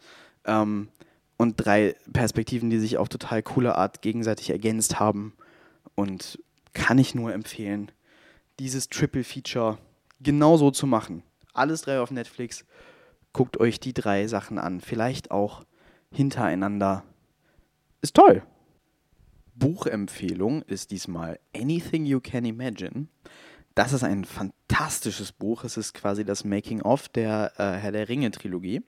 ähm, 0.45 0.89
und 1.37 1.55
drei 1.57 1.95
Perspektiven, 2.13 2.69
die 2.69 2.79
sich 2.79 2.97
auf 2.97 3.09
total 3.09 3.43
coole 3.43 3.75
Art 3.75 4.01
gegenseitig 4.01 4.49
ergänzt 4.49 4.99
haben. 4.99 5.33
Und 5.95 6.39
kann 6.73 6.97
ich 6.97 7.15
nur 7.15 7.33
empfehlen, 7.33 7.91
dieses 8.59 8.89
Triple 8.89 9.23
Feature 9.23 9.77
genauso 10.19 10.71
zu 10.71 10.87
machen. 10.87 11.23
Alles 11.53 11.81
drei 11.81 11.99
auf 11.99 12.11
Netflix. 12.11 12.65
Guckt 13.33 13.59
euch 13.59 13.79
die 13.79 13.93
drei 13.93 14.27
Sachen 14.27 14.57
an. 14.57 14.81
Vielleicht 14.81 15.31
auch 15.31 15.63
hintereinander. 16.11 17.03
Ist 18.01 18.15
toll. 18.15 18.43
Buchempfehlung 19.55 20.61
ist 20.63 20.91
diesmal 20.91 21.39
Anything 21.55 22.05
You 22.05 22.21
Can 22.21 22.45
Imagine. 22.45 23.07
Das 23.75 23.93
ist 23.93 24.03
ein 24.03 24.25
fantastisches 24.25 25.31
Buch. 25.31 25.63
Es 25.63 25.77
ist 25.77 25.93
quasi 25.93 26.25
das 26.25 26.43
Making-of 26.43 27.09
der 27.09 27.53
äh, 27.57 27.73
Herr 27.73 27.91
der 27.91 28.09
Ringe-Trilogie. 28.09 28.81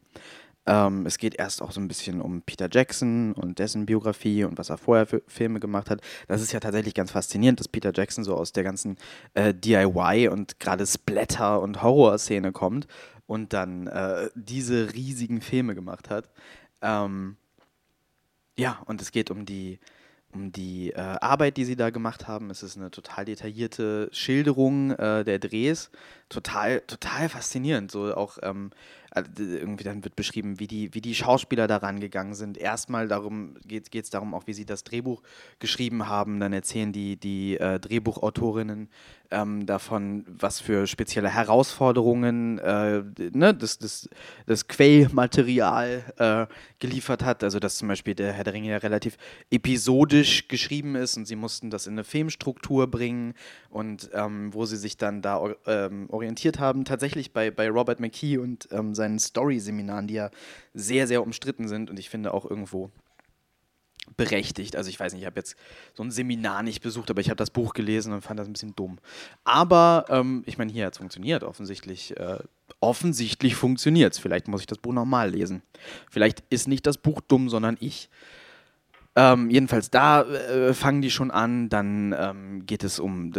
Ähm, 0.67 1.05
es 1.05 1.17
geht 1.17 1.35
erst 1.35 1.61
auch 1.61 1.71
so 1.71 1.81
ein 1.81 1.87
bisschen 1.87 2.21
um 2.21 2.43
Peter 2.43 2.69
Jackson 2.71 3.33
und 3.33 3.57
dessen 3.59 3.85
Biografie 3.85 4.43
und 4.43 4.57
was 4.57 4.69
er 4.69 4.77
vorher 4.77 5.07
für 5.07 5.23
Filme 5.27 5.59
gemacht 5.59 5.89
hat. 5.89 6.01
Das 6.27 6.41
ist 6.41 6.51
ja 6.51 6.59
tatsächlich 6.59 6.93
ganz 6.93 7.11
faszinierend, 7.11 7.59
dass 7.59 7.67
Peter 7.67 7.91
Jackson 7.93 8.23
so 8.23 8.35
aus 8.35 8.51
der 8.51 8.63
ganzen 8.63 8.97
äh, 9.33 9.53
DIY 9.53 10.29
und 10.29 10.59
gerade 10.59 10.85
Splatter- 10.85 11.61
und 11.61 11.81
Horror-Szene 11.81 12.51
kommt 12.51 12.87
und 13.25 13.53
dann 13.53 13.87
äh, 13.87 14.29
diese 14.35 14.93
riesigen 14.93 15.41
Filme 15.41 15.73
gemacht 15.73 16.09
hat. 16.09 16.29
Ähm, 16.81 17.37
ja, 18.57 18.81
und 18.85 19.01
es 19.01 19.11
geht 19.11 19.31
um 19.31 19.45
die, 19.45 19.79
um 20.33 20.51
die 20.51 20.91
äh, 20.91 20.99
Arbeit, 20.99 21.57
die 21.57 21.65
sie 21.65 21.75
da 21.75 21.89
gemacht 21.89 22.27
haben. 22.27 22.49
Es 22.49 22.63
ist 22.63 22.77
eine 22.77 22.91
total 22.91 23.25
detaillierte 23.25 24.09
Schilderung 24.11 24.91
äh, 24.91 25.23
der 25.23 25.39
Drehs. 25.39 25.91
Total, 26.29 26.81
total 26.81 27.29
faszinierend. 27.29 27.91
So 27.91 28.15
auch 28.15 28.37
ähm, 28.41 28.71
also, 29.13 29.29
irgendwie 29.37 29.83
dann 29.83 30.05
wird 30.05 30.15
beschrieben, 30.15 30.59
wie 30.59 30.67
die, 30.67 30.93
wie 30.93 31.01
die 31.01 31.13
Schauspieler 31.13 31.67
daran 31.67 31.99
gegangen 31.99 32.33
sind. 32.33 32.57
Erstmal 32.57 33.09
darum 33.09 33.55
geht 33.67 33.93
es 33.93 34.09
darum, 34.09 34.33
auch 34.33 34.47
wie 34.47 34.53
sie 34.53 34.65
das 34.65 34.85
Drehbuch 34.85 35.21
geschrieben 35.59 36.07
haben. 36.07 36.39
Dann 36.39 36.53
erzählen 36.53 36.93
die, 36.93 37.17
die 37.17 37.57
äh, 37.57 37.77
Drehbuchautorinnen 37.77 38.87
ähm, 39.29 39.65
davon, 39.65 40.25
was 40.27 40.61
für 40.61 40.87
spezielle 40.87 41.27
Herausforderungen 41.27 42.59
äh, 42.59 43.03
ne, 43.33 43.53
das, 43.53 43.79
das, 43.79 44.09
das 44.45 44.69
Quellmaterial 44.69 46.03
äh, 46.17 46.45
geliefert 46.79 47.25
hat. 47.25 47.43
Also 47.43 47.59
dass 47.59 47.77
zum 47.77 47.89
Beispiel 47.89 48.15
der 48.15 48.31
Herr 48.31 48.45
der 48.45 48.53
Ringe 48.53 48.69
ja 48.69 48.77
relativ 48.77 49.17
episodisch 49.49 50.20
geschrieben 50.47 50.95
ist 50.95 51.17
und 51.17 51.25
sie 51.25 51.35
mussten 51.35 51.69
das 51.69 51.87
in 51.87 51.93
eine 51.93 52.03
Filmstruktur 52.03 52.87
bringen 52.87 53.33
und 53.69 54.09
ähm, 54.13 54.53
wo 54.53 54.65
sie 54.65 54.77
sich 54.77 54.97
dann 54.97 55.21
da 55.21 55.53
ähm, 55.65 56.09
orientiert 56.09 56.59
haben. 56.59 56.85
Tatsächlich 56.85 57.33
bei, 57.33 57.51
bei 57.51 57.69
Robert 57.69 57.99
McKee 57.99 58.37
und 58.37 58.67
ähm, 58.71 58.95
seinen 58.95 59.19
Story-Seminaren, 59.19 60.07
die 60.07 60.15
ja 60.15 60.29
sehr, 60.73 61.07
sehr 61.07 61.23
umstritten 61.23 61.67
sind 61.67 61.89
und 61.89 61.99
ich 61.99 62.09
finde 62.09 62.33
auch 62.33 62.49
irgendwo 62.49 62.91
berechtigt. 64.17 64.75
Also 64.75 64.89
ich 64.89 64.99
weiß 64.99 65.13
nicht, 65.13 65.21
ich 65.21 65.25
habe 65.25 65.39
jetzt 65.39 65.55
so 65.93 66.03
ein 66.03 66.11
Seminar 66.11 66.63
nicht 66.63 66.81
besucht, 66.81 67.09
aber 67.09 67.21
ich 67.21 67.29
habe 67.29 67.37
das 67.37 67.49
Buch 67.49 67.73
gelesen 67.73 68.13
und 68.13 68.21
fand 68.21 68.39
das 68.39 68.47
ein 68.47 68.53
bisschen 68.53 68.75
dumm. 68.75 68.99
Aber 69.43 70.05
ähm, 70.09 70.43
ich 70.45 70.57
meine, 70.57 70.71
hier 70.71 70.85
hat 70.85 70.93
es 70.93 70.97
funktioniert. 70.97 71.43
Offensichtlich, 71.43 72.17
äh, 72.17 72.39
offensichtlich 72.79 73.55
funktioniert 73.55 74.13
es. 74.13 74.19
Vielleicht 74.19 74.47
muss 74.47 74.61
ich 74.61 74.67
das 74.67 74.79
Buch 74.79 74.93
nochmal 74.93 75.31
lesen. 75.31 75.61
Vielleicht 76.09 76.43
ist 76.49 76.67
nicht 76.67 76.85
das 76.85 76.97
Buch 76.97 77.21
dumm, 77.27 77.49
sondern 77.49 77.77
ich. 77.79 78.09
Ähm, 79.13 79.49
jedenfalls 79.49 79.89
da 79.89 80.21
äh, 80.21 80.73
fangen 80.73 81.01
die 81.01 81.11
schon 81.11 81.31
an, 81.31 81.67
dann 81.67 82.15
ähm, 82.17 82.65
geht 82.65 82.85
es 82.85 82.97
um, 82.97 83.33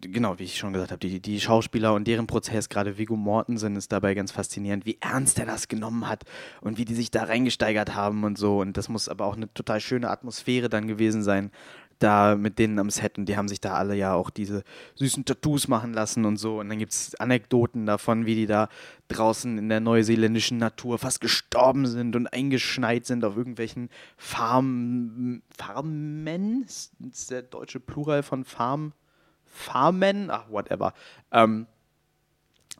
genau, 0.00 0.40
wie 0.40 0.42
ich 0.44 0.58
schon 0.58 0.72
gesagt 0.72 0.90
habe, 0.90 0.98
die, 0.98 1.20
die 1.20 1.40
Schauspieler 1.40 1.94
und 1.94 2.08
deren 2.08 2.26
Prozess, 2.26 2.68
gerade 2.68 2.98
Vigo 2.98 3.14
Mortensen 3.14 3.76
ist 3.76 3.92
dabei 3.92 4.14
ganz 4.14 4.32
faszinierend, 4.32 4.84
wie 4.84 4.98
ernst 5.00 5.38
er 5.38 5.46
das 5.46 5.68
genommen 5.68 6.08
hat 6.08 6.24
und 6.60 6.76
wie 6.76 6.84
die 6.84 6.96
sich 6.96 7.12
da 7.12 7.22
reingesteigert 7.22 7.94
haben 7.94 8.24
und 8.24 8.36
so. 8.36 8.60
Und 8.60 8.76
das 8.76 8.88
muss 8.88 9.08
aber 9.08 9.26
auch 9.26 9.36
eine 9.36 9.52
total 9.54 9.80
schöne 9.80 10.10
Atmosphäre 10.10 10.68
dann 10.68 10.88
gewesen 10.88 11.22
sein, 11.22 11.52
da 12.02 12.36
mit 12.36 12.58
denen 12.58 12.78
am 12.78 12.90
Set 12.90 13.18
und 13.18 13.26
die 13.26 13.36
haben 13.36 13.48
sich 13.48 13.60
da 13.60 13.74
alle 13.74 13.94
ja 13.94 14.14
auch 14.14 14.30
diese 14.30 14.64
süßen 14.96 15.24
Tattoos 15.24 15.68
machen 15.68 15.92
lassen 15.92 16.24
und 16.24 16.36
so. 16.36 16.60
Und 16.60 16.68
dann 16.68 16.78
gibt 16.78 16.92
es 16.92 17.14
Anekdoten 17.16 17.86
davon, 17.86 18.26
wie 18.26 18.34
die 18.34 18.46
da 18.46 18.68
draußen 19.08 19.58
in 19.58 19.68
der 19.68 19.80
neuseeländischen 19.80 20.58
Natur 20.58 20.98
fast 20.98 21.20
gestorben 21.20 21.86
sind 21.86 22.16
und 22.16 22.26
eingeschneit 22.32 23.06
sind 23.06 23.24
auf 23.24 23.36
irgendwelchen 23.36 23.90
Farm, 24.16 25.42
Farmen. 25.56 26.64
Ist 26.64 27.30
der 27.30 27.42
deutsche 27.42 27.80
Plural 27.80 28.22
von 28.22 28.44
Farm? 28.44 28.92
Farmen? 29.44 30.30
Ach, 30.30 30.48
whatever. 30.50 30.94
Ähm, 31.30 31.66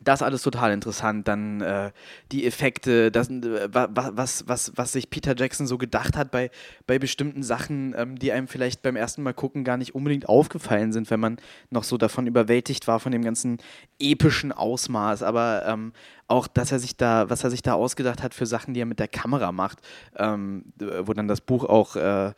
das 0.05 0.23
alles 0.23 0.43
total 0.43 0.73
interessant. 0.73 1.29
Dann 1.29 1.61
äh, 1.61 1.93
die 2.31 2.47
Effekte, 2.47 3.11
das, 3.11 3.29
äh, 3.29 3.69
was, 3.73 4.47
was, 4.47 4.73
was 4.77 4.93
sich 4.93 5.11
Peter 5.11 5.35
Jackson 5.37 5.67
so 5.67 5.79
gedacht 5.79 6.17
hat 6.17 6.31
bei, 6.31 6.51
bei 6.87 6.99
bestimmten 6.99 7.43
Sachen, 7.43 7.95
ähm, 7.97 8.19
die 8.19 8.33
einem 8.33 8.49
vielleicht 8.49 8.83
beim 8.83 8.97
ersten 8.97 9.23
Mal 9.23 9.35
gucken 9.35 9.65
gar 9.65 9.77
nicht 9.77 9.95
unbedingt 9.95 10.29
aufgefallen 10.29 10.93
sind, 10.93 11.11
wenn 11.11 11.21
man 11.21 11.37
noch 11.71 11.85
so 11.85 11.97
davon 11.97 12.27
überwältigt 12.27 12.87
war, 12.87 13.01
von 13.01 13.13
dem 13.13 13.23
ganzen 13.23 13.59
epischen 13.99 14.53
Ausmaß. 14.53 15.23
Aber 15.23 15.65
ähm, 15.67 15.93
auch, 16.29 16.47
dass 16.47 16.73
er 16.73 16.79
sich 16.79 16.97
da, 16.97 17.29
was 17.31 17.45
er 17.45 17.51
sich 17.51 17.63
da 17.63 17.75
ausgedacht 17.75 18.23
hat 18.23 18.35
für 18.35 18.47
Sachen, 18.47 18.75
die 18.75 18.81
er 18.81 18.87
mit 18.87 18.99
der 18.99 19.09
Kamera 19.09 19.53
macht, 19.53 19.79
ähm, 20.17 20.65
wo 20.79 21.13
dann 21.13 21.29
das 21.29 21.41
Buch 21.41 21.65
auch 21.65 21.97
äh, 21.97 22.33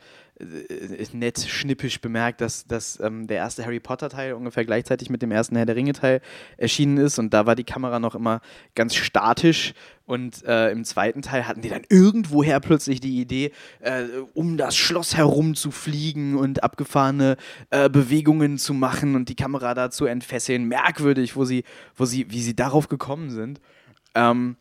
nett 1.13 1.39
schnippisch 1.39 2.01
bemerkt, 2.01 2.41
dass, 2.41 2.67
dass 2.67 2.99
ähm, 2.99 3.27
der 3.27 3.37
erste 3.37 3.63
Harry 3.63 3.79
Potter-Teil 3.79 4.33
ungefähr 4.33 4.65
gleichzeitig 4.65 5.09
mit 5.09 5.21
dem 5.21 5.31
ersten 5.31 5.55
Herr 5.55 5.65
der 5.65 5.75
Ringe-Teil 5.75 6.21
erschienen 6.57 6.97
ist 6.97 7.19
und 7.19 7.33
da 7.33 7.45
war 7.45 7.55
die 7.55 7.63
Kamera 7.63 7.99
noch 7.99 8.15
immer 8.15 8.41
ganz 8.75 8.95
statisch 8.95 9.73
und 10.05 10.43
äh, 10.43 10.71
im 10.71 10.83
zweiten 10.83 11.21
Teil 11.21 11.47
hatten 11.47 11.61
die 11.61 11.69
dann 11.69 11.83
irgendwoher 11.89 12.59
plötzlich 12.59 12.99
die 12.99 13.21
Idee, 13.21 13.51
äh, 13.79 14.03
um 14.33 14.57
das 14.57 14.75
Schloss 14.75 15.15
herum 15.15 15.55
zu 15.55 15.71
fliegen 15.71 16.35
und 16.35 16.63
abgefahrene 16.63 17.37
äh, 17.69 17.89
Bewegungen 17.89 18.57
zu 18.57 18.73
machen 18.73 19.15
und 19.15 19.29
die 19.29 19.35
Kamera 19.35 19.73
da 19.73 19.89
zu 19.89 20.05
entfesseln. 20.05 20.65
Merkwürdig, 20.65 21.35
wo 21.35 21.45
sie, 21.45 21.63
wo 21.95 22.05
sie, 22.05 22.29
wie 22.29 22.41
sie 22.41 22.55
darauf 22.55 22.89
gekommen 22.89 23.29
sind. 23.31 23.61
Ähm, 24.15 24.57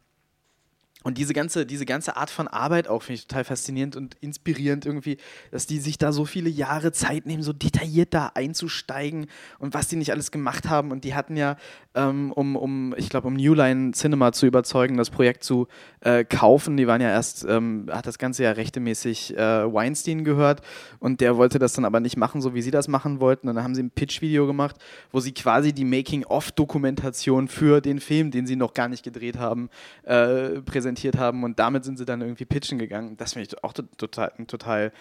und 1.05 1.19
diese 1.19 1.35
ganze, 1.35 1.67
diese 1.67 1.85
ganze 1.85 2.17
Art 2.17 2.31
von 2.31 2.49
Arbeit 2.49 2.89
auch 2.89 3.03
finde 3.03 3.17
ich 3.17 3.27
total 3.27 3.45
faszinierend 3.45 3.95
und 3.95 4.17
inspirierend 4.23 4.87
irgendwie, 4.87 5.19
dass 5.51 5.67
die 5.67 5.79
sich 5.79 5.99
da 5.99 6.13
so 6.13 6.25
viele 6.25 6.49
Jahre 6.49 6.93
Zeit 6.93 7.27
nehmen, 7.27 7.43
so 7.43 7.53
detailliert 7.53 8.15
da 8.15 8.33
einzusteigen 8.35 9.27
und 9.59 9.75
was 9.75 9.87
die 9.89 9.97
nicht 9.97 10.13
alles 10.13 10.31
gemacht 10.31 10.71
haben. 10.71 10.91
Und 10.91 11.05
die 11.05 11.15
hatten 11.15 11.37
ja, 11.37 11.57
ähm, 11.95 12.33
um, 12.33 12.57
um, 12.57 12.95
ich 12.97 13.11
glaube, 13.11 13.29
um 13.29 13.35
New 13.35 13.53
Line 13.53 13.93
Cinema 13.93 14.33
zu 14.33 14.47
überzeugen, 14.47 14.97
das 14.97 15.11
Projekt 15.11 15.45
zu 15.45 15.69
äh, 16.01 16.25
kaufen, 16.25 16.79
die 16.79 16.87
waren 16.87 17.03
ja 17.03 17.11
erst, 17.11 17.45
ähm, 17.47 17.87
hat 17.91 18.07
das 18.07 18.17
Ganze 18.17 18.45
ja 18.45 18.53
rechtemäßig 18.53 19.37
äh, 19.37 19.39
Weinstein 19.73 20.25
gehört 20.25 20.63
und 21.01 21.21
der 21.21 21.37
wollte 21.37 21.59
das 21.59 21.75
dann 21.75 21.85
aber 21.85 22.01
nicht 22.01 22.17
machen, 22.17 22.41
so 22.41 22.55
wie 22.55 22.63
sie 22.63 22.71
das 22.71 22.89
machen 22.89 23.21
wollten. 23.21 23.51
Und 23.51 23.57
dann 23.57 23.65
haben 23.65 23.75
sie 23.75 23.83
ein 23.83 23.91
Pitch-Video 23.91 24.47
gemacht, 24.47 24.77
wo 25.13 25.21
sie 25.21 25.33
quasi 25.33 25.75
die 25.75 25.85
Making-of-Dokumentation 25.85 27.49
für 27.49 27.83
den 27.83 28.01
Film, 28.01 28.31
den 28.31 28.47
sie 28.47 28.57
noch 28.57 28.73
gar 28.73 28.89
nicht 28.89 29.03
gedreht 29.03 29.39
haben, 29.39 29.69
äh, 30.05 30.63
präsentiert 30.63 30.94
präsentiert 30.95 31.19
haben 31.19 31.45
und 31.45 31.59
damit 31.59 31.85
sind 31.85 31.99
sie 31.99 32.05
dann 32.05 32.21
irgendwie 32.21 32.45
pitchen 32.45 32.79
gegangen. 32.79 33.17
Das 33.17 33.33
finde 33.35 33.49
ich 33.49 33.65
auch 33.65 33.73
total, 33.73 34.33
total 34.47 34.93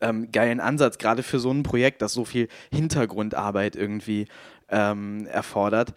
ähm, 0.00 0.30
geilen 0.32 0.60
Ansatz, 0.60 0.98
gerade 0.98 1.22
für 1.22 1.38
so 1.38 1.50
ein 1.50 1.62
Projekt, 1.62 2.02
das 2.02 2.12
so 2.12 2.24
viel 2.24 2.48
Hintergrundarbeit 2.72 3.76
irgendwie 3.76 4.26
ähm, 4.68 5.26
erfordert. 5.26 5.94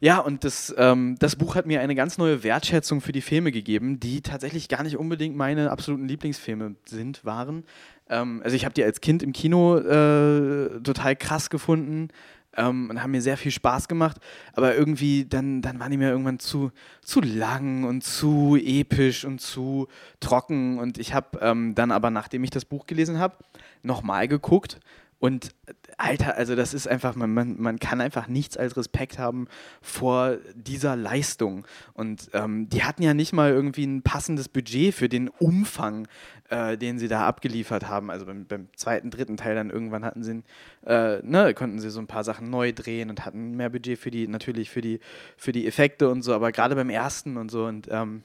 Ja, 0.00 0.20
und 0.20 0.44
das, 0.44 0.72
ähm, 0.78 1.16
das 1.18 1.34
Buch 1.34 1.56
hat 1.56 1.66
mir 1.66 1.80
eine 1.80 1.96
ganz 1.96 2.18
neue 2.18 2.44
Wertschätzung 2.44 3.00
für 3.00 3.10
die 3.10 3.20
Filme 3.20 3.50
gegeben, 3.50 3.98
die 3.98 4.20
tatsächlich 4.20 4.68
gar 4.68 4.84
nicht 4.84 4.96
unbedingt 4.96 5.34
meine 5.36 5.72
absoluten 5.72 6.06
Lieblingsfilme 6.06 6.76
sind, 6.84 7.24
waren. 7.24 7.64
Ähm, 8.08 8.40
also 8.44 8.54
ich 8.54 8.64
habe 8.64 8.74
die 8.74 8.84
als 8.84 9.00
Kind 9.00 9.24
im 9.24 9.32
Kino 9.32 9.76
äh, 9.76 10.80
total 10.82 11.16
krass 11.16 11.50
gefunden 11.50 12.10
ähm, 12.58 12.90
und 12.90 13.02
haben 13.02 13.12
mir 13.12 13.22
sehr 13.22 13.36
viel 13.36 13.52
Spaß 13.52 13.88
gemacht. 13.88 14.18
Aber 14.52 14.74
irgendwie, 14.74 15.24
dann, 15.24 15.62
dann 15.62 15.80
waren 15.80 15.90
die 15.90 15.96
mir 15.96 16.10
irgendwann 16.10 16.38
zu, 16.38 16.70
zu 17.02 17.20
lang 17.20 17.84
und 17.84 18.04
zu 18.04 18.56
episch 18.56 19.24
und 19.24 19.40
zu 19.40 19.88
trocken. 20.20 20.78
Und 20.78 20.98
ich 20.98 21.14
habe 21.14 21.38
ähm, 21.40 21.74
dann 21.74 21.90
aber, 21.90 22.10
nachdem 22.10 22.44
ich 22.44 22.50
das 22.50 22.64
Buch 22.64 22.86
gelesen 22.86 23.18
habe, 23.18 23.36
nochmal 23.82 24.28
geguckt 24.28 24.78
und 25.20 25.50
Alter, 25.96 26.36
also 26.36 26.54
das 26.54 26.74
ist 26.74 26.86
einfach, 26.86 27.16
man, 27.16 27.34
man, 27.34 27.60
man 27.60 27.80
kann 27.80 28.00
einfach 28.00 28.28
nichts 28.28 28.56
als 28.56 28.76
Respekt 28.76 29.18
haben 29.18 29.48
vor 29.82 30.36
dieser 30.54 30.94
Leistung. 30.94 31.66
Und 31.92 32.30
ähm, 32.34 32.68
die 32.68 32.84
hatten 32.84 33.02
ja 33.02 33.14
nicht 33.14 33.32
mal 33.32 33.50
irgendwie 33.50 33.84
ein 33.84 34.02
passendes 34.02 34.48
Budget 34.48 34.94
für 34.94 35.08
den 35.08 35.28
Umfang, 35.28 36.06
äh, 36.50 36.78
den 36.78 37.00
sie 37.00 37.08
da 37.08 37.26
abgeliefert 37.26 37.88
haben. 37.88 38.12
Also 38.12 38.26
beim, 38.26 38.46
beim, 38.46 38.68
zweiten, 38.76 39.10
dritten 39.10 39.36
Teil 39.36 39.56
dann 39.56 39.70
irgendwann 39.70 40.04
hatten 40.04 40.22
sie, 40.22 40.44
äh, 40.86 41.20
ne, 41.24 41.52
konnten 41.52 41.80
sie 41.80 41.90
so 41.90 41.98
ein 41.98 42.06
paar 42.06 42.22
Sachen 42.22 42.48
neu 42.48 42.72
drehen 42.72 43.10
und 43.10 43.26
hatten 43.26 43.56
mehr 43.56 43.70
Budget 43.70 43.98
für 43.98 44.12
die, 44.12 44.28
natürlich 44.28 44.70
für 44.70 44.82
die, 44.82 45.00
für 45.36 45.50
die 45.50 45.66
Effekte 45.66 46.10
und 46.10 46.22
so, 46.22 46.32
aber 46.32 46.52
gerade 46.52 46.76
beim 46.76 46.90
ersten 46.90 47.38
und 47.38 47.50
so. 47.50 47.64
Und 47.64 47.88
ähm, 47.90 48.22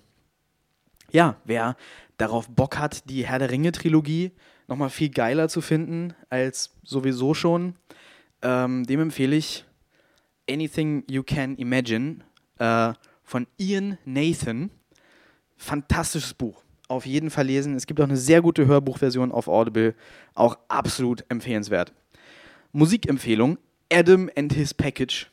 ja, 1.09 1.37
wer 1.43 1.75
darauf 2.17 2.47
Bock 2.49 2.77
hat, 2.77 3.09
die 3.09 3.25
Herr 3.25 3.39
der 3.39 3.49
Ringe-Trilogie 3.49 4.31
nochmal 4.67 4.89
viel 4.89 5.09
geiler 5.09 5.49
zu 5.49 5.61
finden 5.61 6.13
als 6.29 6.75
sowieso 6.83 7.33
schon, 7.33 7.75
ähm, 8.41 8.85
dem 8.85 8.99
empfehle 8.99 9.35
ich 9.35 9.65
Anything 10.49 11.03
You 11.09 11.23
Can 11.23 11.55
Imagine 11.55 12.17
äh, 12.59 12.93
von 13.23 13.47
Ian 13.57 13.97
Nathan. 14.05 14.69
Fantastisches 15.55 16.33
Buch. 16.33 16.61
Auf 16.89 17.05
jeden 17.05 17.29
Fall 17.29 17.45
lesen. 17.45 17.75
Es 17.75 17.87
gibt 17.87 18.01
auch 18.01 18.05
eine 18.05 18.17
sehr 18.17 18.41
gute 18.41 18.67
Hörbuchversion 18.67 19.31
auf 19.31 19.47
Audible. 19.47 19.95
Auch 20.33 20.57
absolut 20.67 21.23
empfehlenswert. 21.29 21.93
Musikempfehlung: 22.73 23.57
Adam 23.91 24.29
and 24.35 24.51
His 24.53 24.73
Package. 24.73 25.31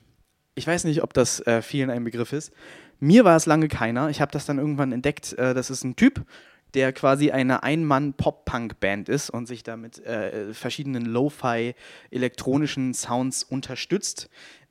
Ich 0.55 0.67
weiß 0.67 0.85
nicht, 0.85 1.03
ob 1.03 1.13
das 1.13 1.41
äh, 1.47 1.63
vielen 1.63 1.91
ein 1.91 2.05
Begriff 2.05 2.33
ist. 2.33 2.53
Mir 3.01 3.25
war 3.25 3.37
es 3.37 3.47
lange 3.47 3.69
keiner. 3.69 4.11
Ich 4.11 4.21
habe 4.21 4.31
das 4.31 4.47
dann 4.47 4.59
irgendwann 4.59 4.93
entdeckt. 4.93 5.33
Äh, 5.33 5.55
das 5.55 5.71
ist 5.71 5.85
ein 5.85 5.97
Typ, 5.97 6.25
der 6.75 6.93
quasi 6.93 7.31
eine 7.31 7.63
Ein-Mann-Pop-Punk-Band 7.63 9.09
ist 9.09 9.31
und 9.31 9.47
sich 9.47 9.63
damit 9.63 9.99
äh, 10.05 10.55
verschiedenen 10.55 11.05
Lo-Fi 11.05 11.75
elektronischen 12.11 12.95
Sounds 12.95 13.43
unterstützt. 13.43 14.29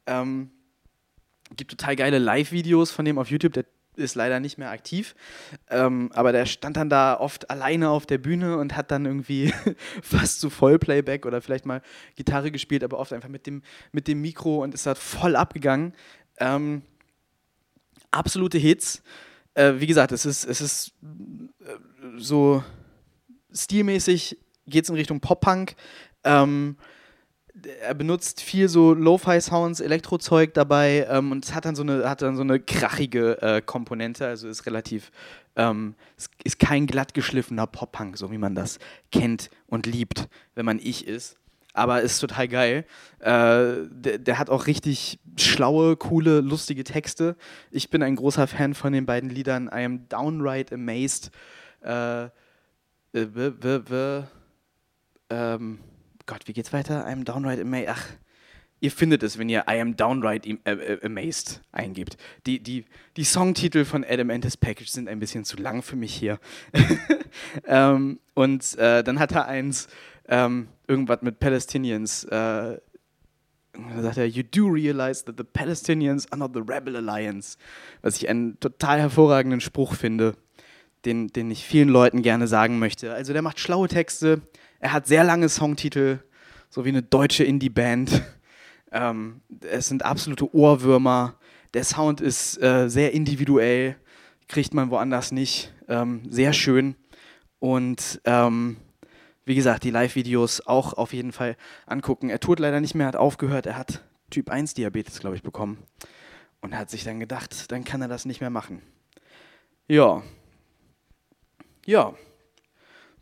Ähm, 0.07 0.51
gibt 1.55 1.71
total 1.71 1.95
geile 1.95 2.19
Live-Videos 2.19 2.91
von 2.91 3.05
dem 3.05 3.17
auf 3.17 3.29
YouTube. 3.29 3.53
Der 3.53 3.65
ist 3.99 4.15
leider 4.15 4.39
nicht 4.39 4.57
mehr 4.57 4.71
aktiv. 4.71 5.15
Ähm, 5.69 6.09
aber 6.13 6.31
der 6.31 6.45
stand 6.45 6.77
dann 6.77 6.89
da 6.89 7.19
oft 7.19 7.49
alleine 7.49 7.89
auf 7.89 8.05
der 8.05 8.17
Bühne 8.17 8.57
und 8.57 8.75
hat 8.75 8.91
dann 8.91 9.05
irgendwie 9.05 9.53
fast 10.01 10.39
zu 10.39 10.49
Vollplayback 10.49 11.25
oder 11.25 11.41
vielleicht 11.41 11.65
mal 11.65 11.81
Gitarre 12.15 12.51
gespielt, 12.51 12.83
aber 12.83 12.97
oft 12.97 13.13
einfach 13.13 13.29
mit 13.29 13.45
dem, 13.45 13.62
mit 13.91 14.07
dem 14.07 14.21
Mikro 14.21 14.63
und 14.63 14.73
ist 14.73 14.85
da 14.85 14.95
voll 14.95 15.35
abgegangen. 15.35 15.93
Ähm, 16.38 16.81
absolute 18.12 18.57
Hits. 18.57 19.03
Äh, 19.60 19.82
wie 19.82 19.88
gesagt, 19.88 20.13
es 20.13 20.26
ist, 20.26 20.45
es 20.45 20.62
ist 20.62 20.93
äh, 21.04 21.74
so 22.17 22.63
stilmäßig 23.52 24.38
geht 24.65 24.86
es 24.86 24.89
in 24.89 24.95
Richtung 24.95 25.19
Pop-Punk. 25.19 25.76
Ähm, 26.24 26.78
er 27.82 27.93
benutzt 27.93 28.39
viel 28.39 28.69
so 28.69 28.93
Lo-Fi-Sounds, 28.93 29.82
Elektrozeug 29.82 30.54
dabei 30.54 31.06
ähm, 31.10 31.34
und 31.34 31.54
hat 31.54 31.65
dann 31.65 31.76
so 31.76 31.82
eine, 31.82 32.10
hat 32.10 32.22
dann 32.22 32.38
so 32.38 32.41
eine 32.41 32.62
krachige 32.62 33.41
äh, 33.41 33.62
Komponente, 33.62 34.26
also 34.26 34.48
ist 34.48 34.65
relativ, 34.65 35.12
ähm, 35.58 35.95
ist, 36.15 36.32
ist 36.45 36.60
kein 36.60 36.88
glatt 36.88 37.13
geschliffener 37.13 37.67
Pop-Punk, 37.67 38.17
so 38.17 38.32
wie 38.32 38.38
man 38.38 38.56
das 38.56 38.80
kennt 39.12 39.50
und 39.67 39.86
liebt, 39.86 40.30
wenn 40.56 40.65
man 40.65 40.80
ich 40.80 41.06
ist. 41.06 41.36
Aber 41.73 42.01
ist 42.01 42.19
total 42.19 42.47
geil. 42.47 42.86
Äh, 43.19 43.88
der, 43.91 44.17
der, 44.17 44.39
hat 44.39 44.49
auch 44.49 44.65
richtig 44.67 45.19
schlaue, 45.38 45.95
coole, 45.95 46.41
lustige 46.41 46.84
Texte. 46.84 47.36
Ich 47.71 47.89
bin 47.89 48.01
ein 48.01 48.15
großer 48.15 48.47
Fan 48.47 48.73
von 48.73 48.91
den 48.91 49.05
beiden 49.05 49.29
Liedern 49.29 49.67
I 49.67 49.86
am 49.86 50.10
downright 50.10 50.73
amazed. 50.73 51.32
Äh, 51.84 52.25
äh, 53.13 54.23
ähm, 55.29 55.79
Gott, 56.25 56.47
wie 56.47 56.53
geht's 56.53 56.73
weiter? 56.73 57.05
I 57.08 57.12
am 57.12 57.23
downright 57.23 57.60
amazed. 57.60 57.89
Ach, 57.89 58.05
ihr 58.82 58.91
findet 58.91 59.23
es, 59.23 59.38
wenn 59.38 59.49
ihr 59.49 59.65
I 59.69 59.79
am 59.79 59.95
downright 59.95 60.45
äh, 60.45 60.71
äh, 60.71 61.05
amazed 61.05 61.62
eingibt. 61.71 62.17
Die, 62.45 62.62
die, 62.62 62.86
die 63.17 63.23
Songtitel 63.23 63.86
von 63.86 64.03
Adam 64.03 64.29
and 64.29 64.43
his 64.43 64.58
Package 64.58 64.89
sind 64.89 65.08
ein 65.08 65.19
bisschen 65.19 65.45
zu 65.45 65.58
lang 65.58 65.82
für 65.82 65.95
mich 65.95 66.13
hier. 66.13 66.39
ähm, 67.65 68.19
und 68.34 68.77
äh, 68.77 69.03
dann 69.03 69.19
hat 69.19 69.32
er 69.34 69.47
eins, 69.47 69.88
ähm, 70.27 70.67
irgendwas 70.89 71.21
mit 71.21 71.39
Palestinians. 71.39 72.25
Äh, 72.25 72.80
da 73.73 74.02
sagt 74.02 74.17
er, 74.17 74.25
you 74.25 74.43
do 74.43 74.67
realize 74.67 75.23
that 75.23 75.36
the 75.38 75.43
Palestinians 75.43 76.30
are 76.32 76.39
not 76.39 76.52
the 76.54 76.62
rebel 76.62 76.95
alliance. 76.95 77.58
Was 78.02 78.17
ich 78.17 78.28
einen 78.28 78.60
total 78.60 78.99
hervorragenden 78.99 79.62
Spruch 79.62 79.93
finde, 79.93 80.36
den, 81.06 81.28
den 81.28 81.49
ich 81.52 81.63
vielen 81.63 81.89
Leuten 81.89 82.21
gerne 82.21 82.47
sagen 82.47 82.80
möchte. 82.80 83.13
Also 83.13 83.32
der 83.32 83.41
macht 83.41 83.60
schlaue 83.60 83.88
Texte, 83.88 84.41
er 84.80 84.91
hat 84.91 85.08
sehr 85.08 85.23
lange 85.23 85.47
Songtitel, 85.47 86.19
so 86.69 86.84
wie 86.86 86.89
eine 86.89 87.04
deutsche 87.04 87.43
Indie-Band. 87.43 88.21
Ähm, 88.91 89.41
es 89.69 89.88
sind 89.88 90.04
absolute 90.04 90.52
Ohrwürmer. 90.52 91.36
Der 91.75 91.84
Sound 91.84 92.21
ist 92.21 92.60
äh, 92.60 92.89
sehr 92.89 93.13
individuell, 93.13 93.97
kriegt 94.47 94.73
man 94.73 94.89
woanders 94.89 95.32
nicht. 95.32 95.71
Ähm, 95.88 96.23
sehr 96.28 96.54
schön. 96.54 96.95
Und 97.60 98.19
ähm, 98.25 98.78
wie 99.49 99.55
gesagt, 99.55 99.83
die 99.83 99.89
Live-Videos 99.89 100.67
auch 100.67 100.93
auf 100.93 101.12
jeden 101.12 101.31
Fall 101.31 101.57
angucken. 101.88 102.29
Er 102.29 102.39
tut 102.39 102.59
leider 102.59 102.79
nicht 102.79 102.93
mehr, 102.93 103.07
hat 103.07 103.15
aufgehört. 103.15 103.65
Er 103.65 103.77
hat 103.77 104.03
Typ 104.29 104.51
1 104.51 104.75
Diabetes, 104.75 105.19
glaube 105.19 105.35
ich, 105.35 105.41
bekommen. 105.41 105.83
Und 106.62 106.77
hat 106.77 106.91
sich 106.91 107.03
dann 107.03 107.19
gedacht, 107.19 107.71
dann 107.71 107.83
kann 107.83 107.99
er 108.03 108.07
das 108.07 108.25
nicht 108.25 108.41
mehr 108.41 108.51
machen. 108.51 108.83
Ja. 109.88 110.21
Ja. 111.83 112.13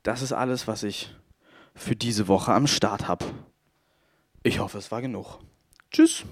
Das 0.03 0.21
ist 0.21 0.33
alles, 0.33 0.67
was 0.67 0.83
ich 0.83 1.15
für 1.73 1.95
diese 1.95 2.27
Woche 2.27 2.51
am 2.51 2.67
Start 2.67 3.07
habe. 3.07 3.23
Ich 4.43 4.59
hoffe, 4.59 4.79
es 4.79 4.91
war 4.91 5.01
genug. 5.01 5.39
Tschüss. 5.91 6.25